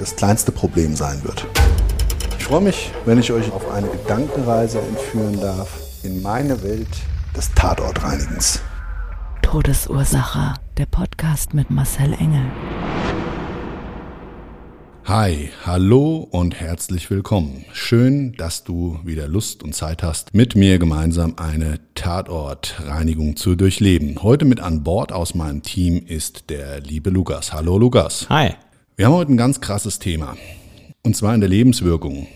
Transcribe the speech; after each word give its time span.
das 0.00 0.16
kleinste 0.16 0.50
Problem 0.50 0.96
sein 0.96 1.22
wird. 1.24 1.46
Ich 2.38 2.44
freue 2.44 2.62
mich, 2.62 2.90
wenn 3.04 3.18
ich 3.18 3.30
euch 3.32 3.52
auf 3.52 3.70
eine 3.70 3.86
Gedankenreise 3.88 4.80
entführen 4.80 5.38
darf 5.40 5.68
in 6.02 6.22
meine 6.22 6.62
Welt 6.62 6.88
des 7.36 7.52
Tatortreinigens. 7.54 8.60
Todesursache. 9.42 10.54
Der 10.78 10.86
Podcast 10.86 11.52
mit 11.52 11.70
Marcel 11.70 12.14
Engel. 12.14 12.46
Hi, 15.04 15.50
hallo 15.66 16.26
und 16.30 16.58
herzlich 16.58 17.10
willkommen. 17.10 17.66
Schön, 17.72 18.32
dass 18.34 18.64
du 18.64 19.00
wieder 19.04 19.28
Lust 19.28 19.62
und 19.62 19.74
Zeit 19.74 20.02
hast, 20.02 20.32
mit 20.32 20.56
mir 20.56 20.78
gemeinsam 20.78 21.34
eine 21.36 21.80
Tatortreinigung 21.94 23.36
zu 23.36 23.54
durchleben. 23.54 24.22
Heute 24.22 24.46
mit 24.46 24.60
an 24.60 24.82
Bord 24.82 25.12
aus 25.12 25.34
meinem 25.34 25.62
Team 25.62 26.06
ist 26.06 26.48
der 26.48 26.80
liebe 26.80 27.10
Lukas. 27.10 27.52
Hallo 27.52 27.76
Lukas. 27.76 28.26
Hi. 28.30 28.54
Wir 29.00 29.06
haben 29.06 29.14
heute 29.14 29.32
ein 29.32 29.38
ganz 29.38 29.62
krasses 29.62 29.98
Thema. 29.98 30.36
Und 31.02 31.16
zwar 31.16 31.34
in 31.34 31.40
der 31.40 31.48
Lebenswirkung. 31.48 32.26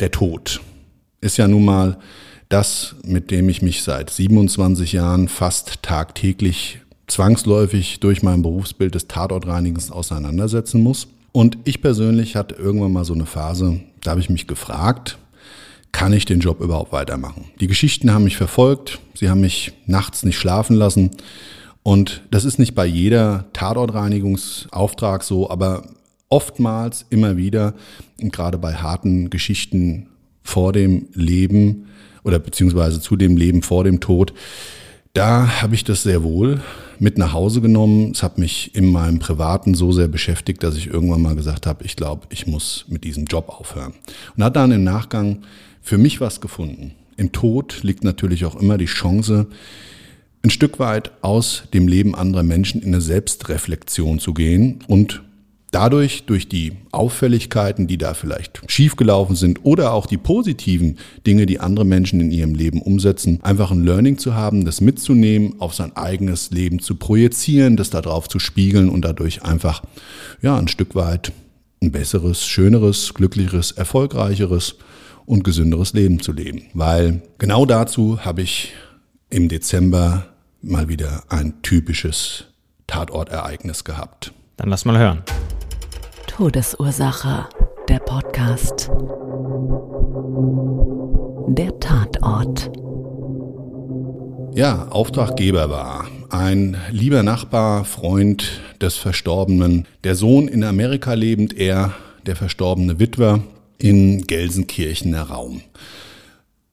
Der 0.00 0.10
Tod. 0.10 0.62
Ist 1.20 1.36
ja 1.36 1.46
nun 1.46 1.66
mal 1.66 1.98
das, 2.48 2.96
mit 3.04 3.30
dem 3.30 3.50
ich 3.50 3.60
mich 3.60 3.82
seit 3.82 4.08
27 4.08 4.92
Jahren 4.94 5.28
fast 5.28 5.82
tagtäglich 5.82 6.80
zwangsläufig 7.08 8.00
durch 8.00 8.22
mein 8.22 8.40
Berufsbild 8.40 8.94
des 8.94 9.06
Tatortreinigens 9.06 9.90
auseinandersetzen 9.90 10.82
muss. 10.82 11.08
Und 11.32 11.58
ich 11.64 11.82
persönlich 11.82 12.36
hatte 12.36 12.54
irgendwann 12.54 12.94
mal 12.94 13.04
so 13.04 13.12
eine 13.12 13.26
Phase, 13.26 13.80
da 14.02 14.12
habe 14.12 14.20
ich 14.20 14.30
mich 14.30 14.46
gefragt, 14.46 15.18
kann 15.92 16.14
ich 16.14 16.24
den 16.24 16.40
Job 16.40 16.62
überhaupt 16.62 16.90
weitermachen? 16.90 17.50
Die 17.60 17.66
Geschichten 17.66 18.14
haben 18.14 18.24
mich 18.24 18.38
verfolgt, 18.38 18.98
sie 19.12 19.28
haben 19.28 19.42
mich 19.42 19.74
nachts 19.84 20.22
nicht 20.22 20.38
schlafen 20.38 20.74
lassen. 20.74 21.10
Und 21.82 22.22
das 22.30 22.46
ist 22.46 22.58
nicht 22.58 22.74
bei 22.74 22.86
jeder 22.86 23.44
Tatortreinigungsauftrag 23.52 25.22
so, 25.22 25.50
aber 25.50 25.84
oftmals 26.28 27.06
immer 27.10 27.36
wieder, 27.36 27.74
gerade 28.18 28.58
bei 28.58 28.74
harten 28.74 29.30
Geschichten 29.30 30.08
vor 30.42 30.72
dem 30.72 31.08
Leben 31.14 31.86
oder 32.24 32.38
beziehungsweise 32.38 33.00
zu 33.00 33.16
dem 33.16 33.36
Leben 33.36 33.62
vor 33.62 33.84
dem 33.84 34.00
Tod, 34.00 34.32
da 35.14 35.62
habe 35.62 35.74
ich 35.74 35.84
das 35.84 36.02
sehr 36.02 36.22
wohl 36.22 36.60
mit 36.98 37.18
nach 37.18 37.32
Hause 37.32 37.60
genommen. 37.60 38.12
Es 38.12 38.22
hat 38.22 38.38
mich 38.38 38.74
in 38.74 38.90
meinem 38.90 39.18
Privaten 39.18 39.74
so 39.74 39.90
sehr 39.92 40.08
beschäftigt, 40.08 40.62
dass 40.62 40.76
ich 40.76 40.88
irgendwann 40.88 41.22
mal 41.22 41.34
gesagt 41.34 41.66
habe, 41.66 41.84
ich 41.84 41.96
glaube, 41.96 42.26
ich 42.30 42.46
muss 42.46 42.84
mit 42.88 43.04
diesem 43.04 43.24
Job 43.24 43.48
aufhören. 43.48 43.94
Und 44.36 44.44
hat 44.44 44.56
dann 44.56 44.70
im 44.72 44.84
Nachgang 44.84 45.38
für 45.80 45.98
mich 45.98 46.20
was 46.20 46.40
gefunden. 46.40 46.92
Im 47.16 47.32
Tod 47.32 47.82
liegt 47.82 48.04
natürlich 48.04 48.44
auch 48.44 48.54
immer 48.54 48.78
die 48.78 48.86
Chance, 48.86 49.46
ein 50.42 50.50
Stück 50.50 50.78
weit 50.78 51.10
aus 51.20 51.64
dem 51.74 51.88
Leben 51.88 52.14
anderer 52.14 52.44
Menschen 52.44 52.80
in 52.80 52.88
eine 52.88 53.00
Selbstreflexion 53.00 54.20
zu 54.20 54.34
gehen 54.34 54.80
und 54.86 55.22
dadurch, 55.70 56.24
durch 56.24 56.48
die 56.48 56.72
Auffälligkeiten, 56.92 57.86
die 57.86 57.98
da 57.98 58.14
vielleicht 58.14 58.60
schiefgelaufen 58.70 59.36
sind 59.36 59.64
oder 59.64 59.92
auch 59.92 60.06
die 60.06 60.16
positiven 60.16 60.98
Dinge, 61.26 61.46
die 61.46 61.60
andere 61.60 61.84
Menschen 61.84 62.20
in 62.20 62.30
ihrem 62.30 62.54
Leben 62.54 62.80
umsetzen, 62.80 63.40
einfach 63.42 63.70
ein 63.70 63.84
Learning 63.84 64.18
zu 64.18 64.34
haben, 64.34 64.64
das 64.64 64.80
mitzunehmen, 64.80 65.60
auf 65.60 65.74
sein 65.74 65.96
eigenes 65.96 66.50
Leben 66.50 66.78
zu 66.80 66.96
projizieren, 66.96 67.76
das 67.76 67.90
darauf 67.90 68.28
zu 68.28 68.38
spiegeln 68.38 68.88
und 68.88 69.04
dadurch 69.04 69.42
einfach, 69.42 69.82
ja, 70.42 70.56
ein 70.56 70.68
Stück 70.68 70.94
weit 70.94 71.32
ein 71.80 71.92
besseres, 71.92 72.44
schöneres, 72.46 73.14
glücklicheres, 73.14 73.72
erfolgreicheres 73.72 74.76
und 75.26 75.44
gesünderes 75.44 75.92
Leben 75.92 76.20
zu 76.20 76.32
leben. 76.32 76.62
Weil 76.74 77.22
genau 77.38 77.66
dazu 77.66 78.24
habe 78.24 78.42
ich 78.42 78.72
im 79.30 79.48
Dezember 79.48 80.26
mal 80.62 80.88
wieder 80.88 81.22
ein 81.28 81.62
typisches 81.62 82.46
Tatortereignis 82.86 83.84
gehabt. 83.84 84.32
Dann 84.56 84.70
lass 84.70 84.84
mal 84.84 84.98
hören. 84.98 85.22
Todesursache. 86.38 87.48
Der 87.88 87.98
Podcast. 87.98 88.92
Der 91.48 91.80
Tatort. 91.80 92.70
Ja, 94.54 94.86
Auftraggeber 94.86 95.68
war 95.68 96.06
ein 96.30 96.76
lieber 96.92 97.24
Nachbar, 97.24 97.84
Freund 97.84 98.60
des 98.80 98.94
Verstorbenen, 98.94 99.88
der 100.04 100.14
Sohn 100.14 100.46
in 100.46 100.62
Amerika 100.62 101.14
lebend, 101.14 101.58
er, 101.58 101.92
der 102.24 102.36
verstorbene 102.36 103.00
Witwer, 103.00 103.40
in 103.78 104.24
Gelsenkirchener 104.24 105.22
Raum. 105.22 105.62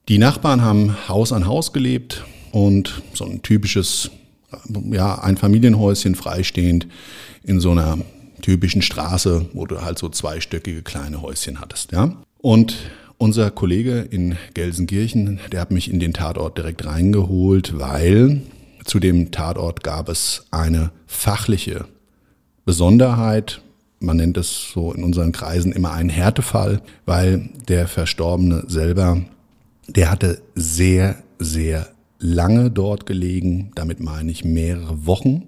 Die 0.09 0.20
Nachbarn 0.20 0.62
haben 0.62 0.96
Haus 1.09 1.34
an 1.34 1.47
Haus 1.47 1.74
gelebt 1.74 2.24
und 2.52 3.02
so 3.16 3.26
ein 3.26 3.42
typisches, 3.42 4.12
ja, 4.92 5.24
ein 5.24 5.38
Familienhäuschen 5.38 6.14
freistehend 6.14 6.86
in 7.42 7.59
so 7.59 7.72
einer 7.72 7.97
typischen 8.45 8.83
Straße, 8.83 9.47
wo 9.53 9.66
du 9.66 9.81
halt 9.81 9.97
so 9.97 10.07
zweistöckige 10.07 10.83
kleine 10.83 11.23
Häuschen 11.23 11.59
hattest, 11.59 11.91
ja. 11.91 12.16
Und 12.38 12.75
unser 13.17 13.50
Kollege 13.50 14.01
in 14.01 14.38
Gelsenkirchen, 14.53 15.39
der 15.51 15.61
hat 15.61 15.72
mich 15.72 15.91
in 15.91 16.00
den 16.00 16.13
Tatort 16.13 16.55
direkt 16.55 16.85
reingeholt, 16.85 17.79
weil 17.79 18.44
zu 18.84 19.00
dem 19.00 19.31
Tatort 19.31 19.84
gab 19.84 20.09
es 20.09 20.45
eine 20.51 20.91
fachliche 21.07 21.85
Besonderheit. 22.66 23.61
Man 24.00 24.17
nennt 24.17 24.38
es 24.38 24.69
so 24.72 24.94
in 24.94 25.03
unseren 25.03 25.31
Kreisen 25.31 25.72
immer 25.72 25.94
einen 25.94 26.09
Härtefall, 26.09 26.84
weil 27.07 27.50
der 27.67 27.88
Verstorbene 27.88 28.66
selber, 28.67 29.22
der 29.88 30.11
hatte 30.11 30.39
sehr, 30.53 31.17
sehr 31.39 31.88
lange 32.19 32.69
dort 32.69 33.07
gelegen. 33.07 33.72
Damit 33.73 34.01
meine 34.01 34.29
ich 34.29 34.45
mehrere 34.45 35.07
Wochen. 35.07 35.47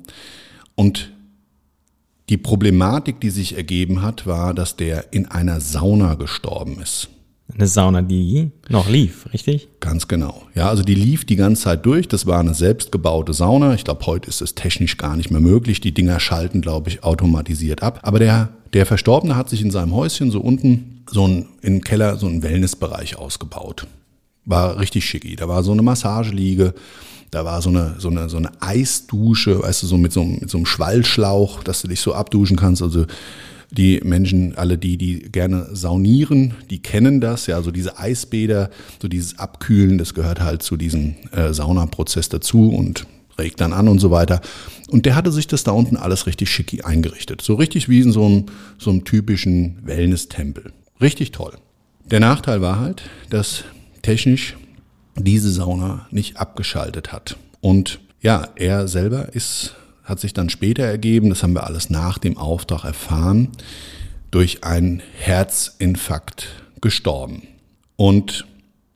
Und 0.73 1.11
die 2.29 2.37
Problematik, 2.37 3.21
die 3.21 3.29
sich 3.29 3.55
ergeben 3.55 4.01
hat, 4.01 4.27
war, 4.27 4.53
dass 4.53 4.75
der 4.75 5.13
in 5.13 5.27
einer 5.27 5.61
Sauna 5.61 6.15
gestorben 6.15 6.79
ist. 6.81 7.09
Eine 7.53 7.67
Sauna, 7.67 8.01
die 8.01 8.51
noch 8.67 8.89
lief, 8.89 9.29
richtig? 9.31 9.69
Ganz 9.79 10.09
genau. 10.09 10.43
Ja, 10.53 10.67
also 10.67 10.83
die 10.83 10.95
lief 10.95 11.23
die 11.23 11.37
ganze 11.37 11.63
Zeit 11.63 11.85
durch. 11.85 12.09
Das 12.09 12.25
war 12.25 12.41
eine 12.41 12.53
selbstgebaute 12.53 13.31
Sauna. 13.31 13.73
Ich 13.73 13.85
glaube, 13.85 14.05
heute 14.05 14.27
ist 14.27 14.41
es 14.41 14.53
technisch 14.53 14.97
gar 14.97 15.15
nicht 15.15 15.31
mehr 15.31 15.39
möglich. 15.39 15.79
Die 15.79 15.93
Dinger 15.93 16.19
schalten, 16.19 16.61
glaube 16.61 16.89
ich, 16.89 17.03
automatisiert 17.03 17.83
ab. 17.83 18.01
Aber 18.03 18.19
der, 18.19 18.49
der 18.73 18.85
Verstorbene 18.85 19.37
hat 19.37 19.49
sich 19.49 19.61
in 19.61 19.71
seinem 19.71 19.95
Häuschen 19.95 20.29
so 20.29 20.41
unten, 20.41 21.03
so 21.09 21.25
ein, 21.25 21.45
im 21.61 21.81
Keller, 21.81 22.17
so 22.17 22.27
einen 22.27 22.43
Wellnessbereich 22.43 23.15
ausgebaut. 23.15 23.87
War 24.43 24.77
richtig 24.77 25.05
schicki. 25.05 25.37
Da 25.37 25.47
war 25.47 25.63
so 25.63 25.71
eine 25.71 25.81
Massageliege. 25.81 26.73
Da 27.31 27.43
war 27.45 27.61
so 27.61 27.69
eine, 27.69 27.95
so 27.97 28.09
eine, 28.09 28.29
so 28.29 28.37
eine 28.37 28.51
Eisdusche, 28.61 29.61
weißt 29.61 29.83
du, 29.83 29.87
so 29.87 29.97
mit 29.97 30.13
so, 30.13 30.23
mit 30.23 30.49
so 30.49 30.57
einem 30.57 30.65
Schwallschlauch, 30.65 31.63
dass 31.63 31.81
du 31.81 31.87
dich 31.87 31.99
so 31.99 32.13
abduschen 32.13 32.55
kannst. 32.55 32.81
Also 32.81 33.05
die 33.71 33.99
Menschen, 34.03 34.57
alle 34.57 34.77
die, 34.77 34.97
die 34.97 35.19
gerne 35.19 35.67
saunieren, 35.73 36.53
die 36.69 36.81
kennen 36.81 37.19
das, 37.19 37.47
ja, 37.47 37.61
so 37.61 37.71
diese 37.71 37.99
Eisbäder, 37.99 38.69
so 39.01 39.07
dieses 39.07 39.39
Abkühlen, 39.39 39.97
das 39.97 40.13
gehört 40.13 40.41
halt 40.41 40.63
zu 40.63 40.77
diesem 40.77 41.15
äh, 41.31 41.53
Saunaprozess 41.53 42.29
dazu 42.29 42.69
und 42.69 43.05
regt 43.37 43.61
dann 43.61 43.73
an 43.73 43.87
und 43.87 43.99
so 43.99 44.09
weiter. 44.09 44.41
Und 44.89 45.05
der 45.05 45.15
hatte 45.15 45.31
sich 45.31 45.47
das 45.47 45.63
da 45.63 45.71
unten 45.71 45.97
alles 45.97 46.27
richtig 46.27 46.49
schicki 46.49 46.81
eingerichtet. 46.81 47.41
So 47.41 47.55
richtig 47.55 47.89
wie 47.89 48.01
in 48.01 48.11
so 48.11 48.25
einem, 48.25 48.45
so 48.77 48.89
einem 48.89 49.03
typischen 49.03 49.79
Wellness-Tempel. 49.83 50.71
Richtig 51.01 51.31
toll. 51.31 51.53
Der 52.05 52.19
Nachteil 52.19 52.61
war 52.61 52.79
halt, 52.79 53.03
dass 53.29 53.65
technisch 54.01 54.55
diese 55.17 55.51
Sauna 55.51 56.07
nicht 56.11 56.37
abgeschaltet 56.37 57.11
hat. 57.11 57.37
Und 57.61 57.99
ja, 58.21 58.47
er 58.55 58.87
selber 58.87 59.33
ist, 59.33 59.75
hat 60.03 60.19
sich 60.19 60.33
dann 60.33 60.49
später 60.49 60.83
ergeben, 60.83 61.29
das 61.29 61.43
haben 61.43 61.53
wir 61.53 61.65
alles 61.65 61.89
nach 61.89 62.17
dem 62.17 62.37
Auftrag 62.37 62.83
erfahren, 62.83 63.49
durch 64.31 64.63
einen 64.63 65.01
Herzinfarkt 65.19 66.47
gestorben. 66.81 67.43
Und 67.95 68.45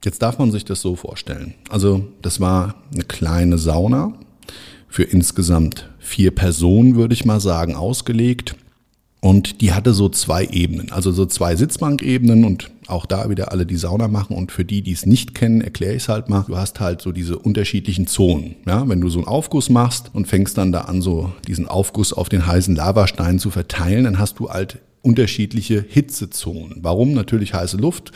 jetzt 0.04 0.22
darf 0.22 0.38
man 0.40 0.52
sich 0.52 0.66
das 0.66 0.82
so 0.82 0.96
vorstellen. 0.96 1.54
Also 1.70 2.08
das 2.22 2.40
war 2.40 2.76
eine 2.94 3.04
kleine 3.04 3.58
Sauna 3.58 4.14
für 4.88 5.04
insgesamt 5.04 5.90
vier 6.00 6.32
Personen, 6.32 6.96
würde 6.96 7.14
ich 7.14 7.26
mal 7.26 7.40
sagen, 7.40 7.76
ausgelegt. 7.76 8.56
Und 9.24 9.62
die 9.62 9.72
hatte 9.72 9.94
so 9.94 10.10
zwei 10.10 10.46
Ebenen, 10.46 10.92
also 10.92 11.12
so 11.12 11.28
zwei 11.28 11.56
Sitzbankebenen 11.56 12.44
und 12.44 12.72
auch 12.88 13.06
da 13.06 13.30
wieder 13.30 13.52
alle, 13.52 13.68
die 13.68 13.76
Sauna 13.76 14.08
machen. 14.08 14.36
Und 14.36 14.52
für 14.52 14.66
die, 14.66 14.82
die 14.82 14.94
es 14.94 15.06
nicht 15.06 15.36
kennen, 15.36 15.62
erkläre 15.62 15.94
ich 15.94 16.04
es 16.04 16.10
halt 16.10 16.28
mal. 16.28 16.44
Du 16.48 16.58
hast 16.58 16.80
halt 16.80 17.02
so 17.02 17.12
diese 17.12 17.38
unterschiedlichen 17.38 18.08
Zonen. 18.08 18.56
Ja, 18.66 18.90
wenn 18.90 19.00
du 19.00 19.10
so 19.10 19.20
einen 19.20 19.28
Aufguss 19.28 19.70
machst 19.70 20.10
und 20.14 20.28
fängst 20.28 20.58
dann 20.58 20.72
da 20.72 20.82
an, 20.82 21.04
so 21.04 21.32
diesen 21.48 21.68
Aufguss 21.68 22.14
auf 22.14 22.30
den 22.30 22.48
heißen 22.48 22.76
Lavastein 22.76 23.38
zu 23.38 23.52
verteilen, 23.52 24.06
dann 24.06 24.18
hast 24.18 24.40
du 24.40 24.50
halt 24.50 24.80
unterschiedliche 25.04 25.86
Hitzezonen. 25.88 26.80
Warum? 26.82 27.14
Natürlich 27.14 27.54
heiße 27.54 27.78
Luft. 27.78 28.12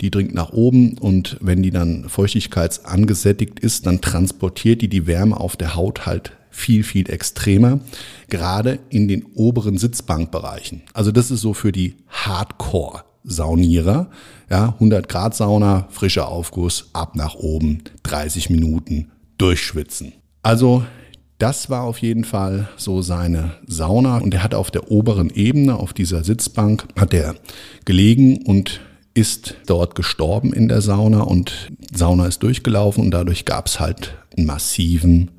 Die 0.00 0.12
dringt 0.12 0.34
nach 0.34 0.52
oben 0.52 0.98
und 0.98 1.38
wenn 1.40 1.62
die 1.62 1.70
dann 1.70 2.08
feuchtigkeitsangesättigt 2.08 3.58
ist, 3.58 3.86
dann 3.86 4.00
transportiert 4.00 4.82
die 4.82 4.88
die 4.88 5.06
Wärme 5.08 5.40
auf 5.40 5.56
der 5.56 5.74
Haut 5.74 6.06
halt 6.06 6.35
viel, 6.56 6.84
viel 6.84 7.10
extremer, 7.10 7.80
gerade 8.30 8.78
in 8.88 9.08
den 9.08 9.26
oberen 9.34 9.76
Sitzbankbereichen. 9.76 10.82
Also 10.94 11.12
das 11.12 11.30
ist 11.30 11.42
so 11.42 11.52
für 11.52 11.70
die 11.70 11.96
Hardcore-Saunierer. 12.08 14.08
Ja, 14.48 14.68
100 14.70 15.06
Grad 15.06 15.36
Sauna, 15.36 15.86
frischer 15.90 16.28
Aufguss, 16.28 16.88
ab 16.94 17.14
nach 17.14 17.34
oben, 17.34 17.82
30 18.04 18.48
Minuten 18.48 19.10
durchschwitzen. 19.36 20.14
Also 20.42 20.82
das 21.38 21.68
war 21.68 21.82
auf 21.82 21.98
jeden 21.98 22.24
Fall 22.24 22.70
so 22.78 23.02
seine 23.02 23.50
Sauna 23.66 24.18
und 24.18 24.32
er 24.32 24.42
hat 24.42 24.54
auf 24.54 24.70
der 24.70 24.90
oberen 24.90 25.28
Ebene, 25.28 25.76
auf 25.76 25.92
dieser 25.92 26.24
Sitzbank, 26.24 26.88
hat 26.98 27.12
er 27.12 27.34
gelegen 27.84 28.46
und 28.46 28.80
ist 29.12 29.56
dort 29.66 29.94
gestorben 29.94 30.54
in 30.54 30.68
der 30.68 30.80
Sauna 30.80 31.20
und 31.20 31.70
Sauna 31.94 32.26
ist 32.26 32.42
durchgelaufen 32.42 33.04
und 33.04 33.10
dadurch 33.10 33.44
gab 33.44 33.66
es 33.66 33.78
halt 33.78 34.16
einen 34.36 34.46
massiven 34.46 35.30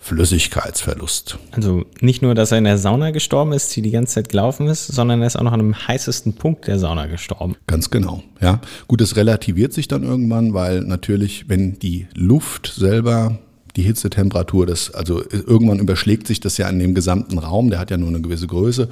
Flüssigkeitsverlust. 0.00 1.38
Also 1.50 1.84
nicht 2.00 2.22
nur, 2.22 2.34
dass 2.34 2.52
er 2.52 2.58
in 2.58 2.64
der 2.64 2.78
Sauna 2.78 3.10
gestorben 3.10 3.52
ist, 3.52 3.74
die 3.76 3.82
die 3.82 3.90
ganze 3.90 4.14
Zeit 4.14 4.28
gelaufen 4.28 4.66
ist, 4.68 4.86
sondern 4.86 5.20
er 5.20 5.26
ist 5.26 5.36
auch 5.36 5.42
noch 5.42 5.52
an 5.52 5.60
einem 5.60 5.88
heißesten 5.88 6.34
Punkt 6.34 6.66
der 6.66 6.78
Sauna 6.78 7.06
gestorben. 7.06 7.56
Ganz 7.66 7.90
genau, 7.90 8.22
ja. 8.40 8.60
Gut, 8.86 9.00
es 9.00 9.16
relativiert 9.16 9.72
sich 9.72 9.88
dann 9.88 10.04
irgendwann, 10.04 10.54
weil 10.54 10.80
natürlich, 10.80 11.48
wenn 11.48 11.78
die 11.78 12.06
Luft 12.14 12.72
selber 12.74 13.38
die 13.76 13.82
Hitzetemperatur, 13.82 14.66
das, 14.66 14.92
also 14.94 15.22
irgendwann 15.30 15.78
überschlägt 15.78 16.26
sich 16.26 16.40
das 16.40 16.56
ja 16.56 16.68
in 16.68 16.78
dem 16.78 16.94
gesamten 16.94 17.38
Raum, 17.38 17.70
der 17.70 17.78
hat 17.78 17.90
ja 17.90 17.96
nur 17.96 18.08
eine 18.08 18.20
gewisse 18.20 18.46
Größe. 18.46 18.88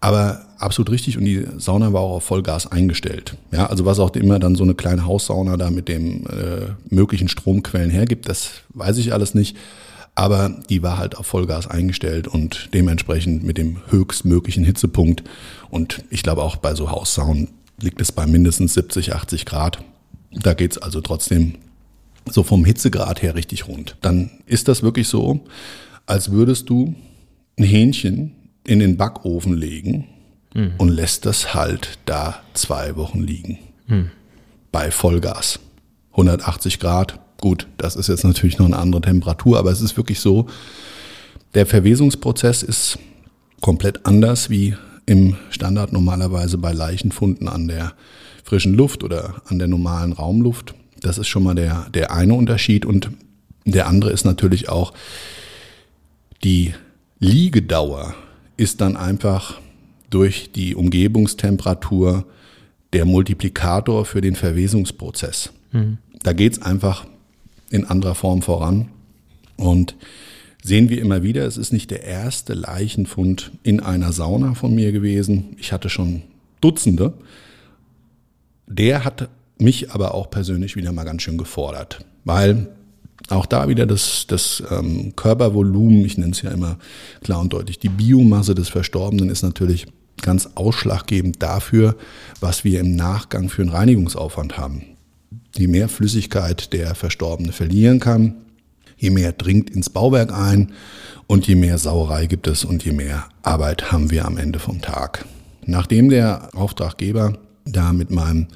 Aber 0.00 0.46
absolut 0.58 0.90
richtig 0.90 1.16
und 1.16 1.24
die 1.24 1.46
Sauna 1.58 1.92
war 1.92 2.00
auch 2.00 2.16
auf 2.16 2.24
Vollgas 2.24 2.70
eingestellt. 2.70 3.36
Ja, 3.52 3.66
also 3.66 3.84
was 3.84 4.00
auch 4.00 4.14
immer 4.16 4.40
dann 4.40 4.56
so 4.56 4.64
eine 4.64 4.74
kleine 4.74 5.06
Haussauna 5.06 5.56
da 5.56 5.70
mit 5.70 5.88
dem 5.88 6.26
äh, 6.26 6.72
möglichen 6.90 7.28
Stromquellen 7.28 7.90
hergibt, 7.90 8.28
das 8.28 8.50
weiß 8.70 8.98
ich 8.98 9.12
alles 9.12 9.34
nicht. 9.34 9.56
Aber 10.14 10.50
die 10.68 10.82
war 10.82 10.98
halt 10.98 11.16
auf 11.16 11.26
Vollgas 11.26 11.66
eingestellt 11.66 12.28
und 12.28 12.68
dementsprechend 12.74 13.44
mit 13.44 13.56
dem 13.56 13.78
höchstmöglichen 13.88 14.64
Hitzepunkt. 14.64 15.22
Und 15.70 16.04
ich 16.10 16.22
glaube 16.22 16.42
auch 16.42 16.56
bei 16.56 16.74
so 16.74 16.90
Haussaunen 16.90 17.48
liegt 17.80 18.00
es 18.00 18.12
bei 18.12 18.26
mindestens 18.26 18.74
70, 18.74 19.14
80 19.14 19.46
Grad. 19.46 19.82
Da 20.30 20.54
geht's 20.54 20.78
also 20.78 21.00
trotzdem 21.00 21.54
so 22.30 22.42
vom 22.42 22.64
Hitzegrad 22.64 23.22
her 23.22 23.34
richtig 23.34 23.68
rund. 23.68 23.96
Dann 24.00 24.30
ist 24.46 24.68
das 24.68 24.82
wirklich 24.82 25.08
so, 25.08 25.40
als 26.06 26.30
würdest 26.30 26.68
du 26.68 26.94
ein 27.58 27.64
Hähnchen 27.64 28.32
in 28.64 28.78
den 28.78 28.96
Backofen 28.96 29.54
legen 29.54 30.06
mhm. 30.54 30.74
und 30.78 30.88
lässt 30.88 31.26
das 31.26 31.54
halt 31.54 31.98
da 32.04 32.40
zwei 32.54 32.96
Wochen 32.96 33.20
liegen. 33.20 33.58
Mhm. 33.86 34.10
Bei 34.70 34.90
Vollgas. 34.90 35.58
180 36.12 36.78
Grad, 36.78 37.18
Gut, 37.42 37.66
das 37.76 37.96
ist 37.96 38.06
jetzt 38.06 38.22
natürlich 38.22 38.58
noch 38.58 38.66
eine 38.66 38.78
andere 38.78 39.02
Temperatur, 39.02 39.58
aber 39.58 39.72
es 39.72 39.80
ist 39.80 39.96
wirklich 39.96 40.20
so, 40.20 40.46
der 41.54 41.66
Verwesungsprozess 41.66 42.62
ist 42.62 43.00
komplett 43.60 44.06
anders 44.06 44.48
wie 44.48 44.76
im 45.06 45.34
Standard 45.50 45.92
normalerweise 45.92 46.56
bei 46.56 46.72
Leichenfunden 46.72 47.48
an 47.48 47.66
der 47.66 47.94
frischen 48.44 48.74
Luft 48.74 49.02
oder 49.02 49.42
an 49.46 49.58
der 49.58 49.66
normalen 49.66 50.12
Raumluft. 50.12 50.74
Das 51.00 51.18
ist 51.18 51.26
schon 51.26 51.42
mal 51.42 51.56
der, 51.56 51.88
der 51.92 52.12
eine 52.12 52.34
Unterschied. 52.34 52.86
Und 52.86 53.10
der 53.64 53.88
andere 53.88 54.12
ist 54.12 54.24
natürlich 54.24 54.68
auch, 54.68 54.92
die 56.44 56.74
Liegedauer 57.18 58.14
ist 58.56 58.80
dann 58.80 58.96
einfach 58.96 59.58
durch 60.10 60.52
die 60.52 60.76
Umgebungstemperatur 60.76 62.24
der 62.92 63.04
Multiplikator 63.04 64.04
für 64.04 64.20
den 64.20 64.36
Verwesungsprozess. 64.36 65.52
Mhm. 65.72 65.98
Da 66.22 66.34
geht 66.34 66.52
es 66.52 66.62
einfach 66.62 67.04
in 67.72 67.84
anderer 67.84 68.14
Form 68.14 68.42
voran. 68.42 68.88
Und 69.56 69.96
sehen 70.62 70.88
wir 70.88 71.00
immer 71.00 71.22
wieder, 71.22 71.44
es 71.46 71.56
ist 71.56 71.72
nicht 71.72 71.90
der 71.90 72.04
erste 72.04 72.54
Leichenfund 72.54 73.50
in 73.62 73.80
einer 73.80 74.12
Sauna 74.12 74.54
von 74.54 74.74
mir 74.74 74.92
gewesen. 74.92 75.56
Ich 75.58 75.72
hatte 75.72 75.88
schon 75.88 76.22
Dutzende. 76.60 77.14
Der 78.66 79.04
hat 79.04 79.28
mich 79.58 79.90
aber 79.90 80.14
auch 80.14 80.30
persönlich 80.30 80.76
wieder 80.76 80.92
mal 80.92 81.04
ganz 81.04 81.22
schön 81.22 81.38
gefordert, 81.38 82.04
weil 82.24 82.68
auch 83.28 83.46
da 83.46 83.68
wieder 83.68 83.86
das, 83.86 84.26
das 84.26 84.62
ähm, 84.70 85.14
Körpervolumen, 85.16 86.04
ich 86.04 86.18
nenne 86.18 86.32
es 86.32 86.42
ja 86.42 86.50
immer 86.50 86.78
klar 87.22 87.40
und 87.40 87.52
deutlich, 87.52 87.78
die 87.78 87.88
Biomasse 87.88 88.54
des 88.54 88.68
Verstorbenen 88.68 89.30
ist 89.30 89.42
natürlich 89.42 89.86
ganz 90.20 90.50
ausschlaggebend 90.54 91.42
dafür, 91.42 91.96
was 92.40 92.64
wir 92.64 92.80
im 92.80 92.96
Nachgang 92.96 93.48
für 93.48 93.62
einen 93.62 93.70
Reinigungsaufwand 93.70 94.58
haben. 94.58 94.91
Je 95.56 95.66
mehr 95.66 95.88
Flüssigkeit 95.88 96.72
der 96.72 96.94
Verstorbene 96.94 97.52
verlieren 97.52 98.00
kann, 98.00 98.34
je 98.96 99.10
mehr 99.10 99.32
dringt 99.32 99.70
ins 99.70 99.90
Bauwerk 99.90 100.32
ein 100.32 100.72
und 101.26 101.46
je 101.46 101.54
mehr 101.54 101.78
Sauerei 101.78 102.26
gibt 102.26 102.46
es 102.46 102.64
und 102.64 102.84
je 102.84 102.92
mehr 102.92 103.24
Arbeit 103.42 103.92
haben 103.92 104.10
wir 104.10 104.24
am 104.24 104.38
Ende 104.38 104.58
vom 104.58 104.80
Tag. 104.80 105.26
Nachdem 105.66 106.08
der 106.08 106.48
Auftraggeber 106.54 107.38
da 107.64 107.92
mit 107.92 108.10
meinem 108.10 108.48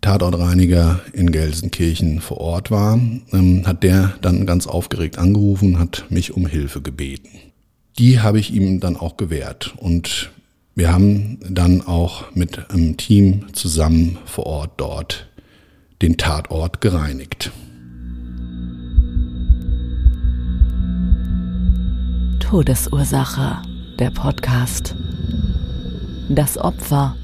Tatortreiniger 0.00 1.00
in 1.12 1.32
Gelsenkirchen 1.32 2.20
vor 2.20 2.38
Ort 2.38 2.70
war, 2.70 3.00
ähm, 3.32 3.66
hat 3.66 3.82
der 3.82 4.14
dann 4.20 4.44
ganz 4.44 4.66
aufgeregt 4.66 5.18
angerufen, 5.18 5.78
hat 5.78 6.04
mich 6.10 6.32
um 6.32 6.46
Hilfe 6.46 6.82
gebeten. 6.82 7.30
Die 7.98 8.20
habe 8.20 8.38
ich 8.38 8.52
ihm 8.52 8.80
dann 8.80 8.96
auch 8.96 9.16
gewährt 9.16 9.72
und 9.76 10.30
wir 10.74 10.92
haben 10.92 11.38
dann 11.48 11.80
auch 11.80 12.34
mit 12.34 12.70
einem 12.70 12.96
Team 12.96 13.46
zusammen 13.52 14.18
vor 14.26 14.46
Ort 14.46 14.72
dort 14.76 15.28
den 16.04 16.18
Tatort 16.18 16.82
gereinigt. 16.82 17.50
Todesursache, 22.40 23.62
der 23.98 24.10
Podcast. 24.10 24.94
Das 26.28 26.58
Opfer. 26.58 27.16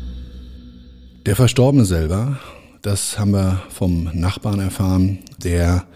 Der 1.27 1.37
Verstorbene 1.37 1.85
selber, 1.85 2.41
das 2.81 3.19
haben 3.19 3.33
wir 3.33 3.61
vom 3.69 4.05
Nachbarn 4.15 4.61
erfahren, 4.61 5.19
der 5.45 5.87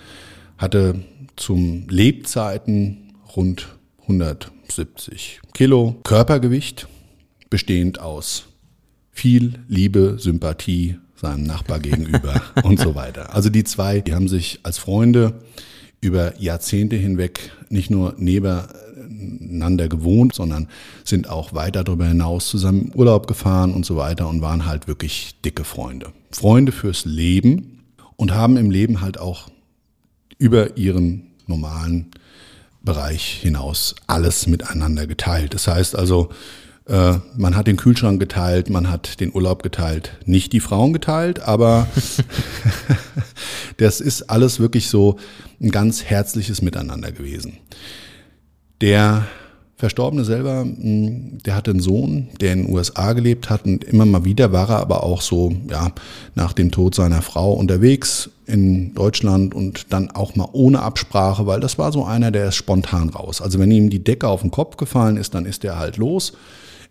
hatte 0.59 1.03
zum 1.37 1.89
Lebzeiten 1.89 3.15
rund 3.35 3.79
170 4.03 5.41
Kilo 5.55 5.97
Körpergewicht, 6.05 6.87
bestehend 7.49 7.99
aus 7.99 8.45
viel 9.11 9.61
Liebe, 9.69 10.17
Sympathie, 10.19 10.99
seinem 11.25 11.45
Nachbar 11.45 11.81
gegenüber 11.81 12.43
und 12.63 12.79
so 12.79 12.95
weiter. 12.95 13.35
Also 13.35 13.51
die 13.51 13.65
zwei, 13.65 14.01
die 14.01 14.15
haben 14.15 14.29
sich 14.29 14.61
als 14.63 14.79
Freunde 14.79 15.41
über 16.01 16.39
Jahrzehnte 16.39 16.97
hinweg 16.97 17.51
nicht 17.71 17.91
nur 17.91 18.15
nebeneinander 18.19 19.89
gewohnt, 19.89 20.35
sondern 20.35 20.69
sind 21.03 21.29
auch 21.29 21.55
weiter 21.55 21.83
darüber 21.83 22.07
hinaus 22.07 22.49
zusammen 22.49 22.93
Urlaub 22.95 23.27
gefahren 23.27 23.73
und 23.73 23.87
so 23.87 23.97
weiter 23.97 24.29
und 24.29 24.43
waren 24.43 24.67
halt 24.67 24.87
wirklich 24.87 25.37
dicke 25.45 25.65
Freunde. 25.65 26.13
Freunde 26.31 26.73
fürs 26.73 27.07
Leben 27.07 27.85
und 28.17 28.35
haben 28.35 28.57
im 28.59 28.71
Leben 28.71 29.01
halt 29.01 29.19
auch 29.19 29.49
über 30.39 30.77
ihren 30.77 31.31
normalen 31.47 32.11
Bereich 32.83 33.39
hinaus 33.41 33.95
alles 34.07 34.47
miteinander 34.47 35.07
geteilt. 35.07 35.55
Das 35.55 35.67
heißt 35.67 35.97
also, 35.97 36.29
äh, 36.87 37.15
man 37.37 37.57
hat 37.57 37.67
den 37.67 37.77
Kühlschrank 37.77 38.21
geteilt, 38.21 38.69
man 38.69 38.91
hat 38.91 39.21
den 39.21 39.35
Urlaub 39.35 39.63
geteilt, 39.63 40.19
nicht 40.27 40.53
die 40.53 40.61
Frauen 40.61 40.93
geteilt, 40.93 41.41
aber 41.41 41.89
das 43.79 44.01
ist 44.01 44.31
alles 44.31 44.61
wirklich 44.61 44.89
so 44.89 45.17
ein 45.63 45.71
ganz 45.71 46.05
herzliches 46.05 46.61
Miteinander 46.61 47.11
gewesen. 47.11 47.59
Der 48.83 49.27
Verstorbene 49.77 50.25
selber, 50.25 50.61
hm, 50.61 51.39
der 51.45 51.57
hatte 51.57 51.71
einen 51.71 51.81
Sohn, 51.81 52.29
der 52.41 52.53
in 52.53 52.67
den 52.67 52.75
USA 52.75 53.15
gelebt 53.15 53.49
hat 53.49 53.65
und 53.65 53.83
immer 53.85 54.05
mal 54.05 54.25
wieder 54.25 54.53
war 54.53 54.69
er 54.69 54.79
aber 54.79 55.05
auch 55.05 55.23
so, 55.23 55.55
ja, 55.71 55.91
nach 56.35 56.53
dem 56.53 56.71
Tod 56.71 56.95
seiner 56.95 57.23
Frau 57.23 57.55
unterwegs 57.55 58.31
in 58.47 58.95
Deutschland 58.95 59.55
und 59.55 59.93
dann 59.93 60.11
auch 60.11 60.37
mal 60.37 60.49
ohne 60.53 60.83
Absprache, 60.83 61.47
weil 61.47 61.61
das 61.61 61.79
war 61.79 61.93
so 61.93 62.05
einer, 62.05 62.31
der 62.31 62.49
ist 62.49 62.57
spontan 62.57 63.09
raus. 63.09 63.41
Also 63.41 63.59
wenn 63.59 63.71
ihm 63.71 63.89
die 63.89 64.05
Decke 64.05 64.29
auf 64.29 64.43
den 64.43 64.51
Kopf 64.51 64.77
gefallen 64.77 65.17
ist, 65.17 65.35
dann 65.35 65.47
ist 65.47 65.65
er 65.65 65.79
halt 65.79 65.97
los 65.97 66.35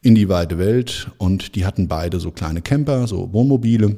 in 0.04 0.16
die 0.16 0.30
weite 0.30 0.60
Welt 0.60 1.10
und 1.18 1.56
die 1.56 1.66
hatten 1.66 1.88
beide 1.88 2.20
so 2.20 2.30
kleine 2.30 2.62
Camper, 2.62 3.08
so 3.08 3.32
Wohnmobile. 3.34 3.98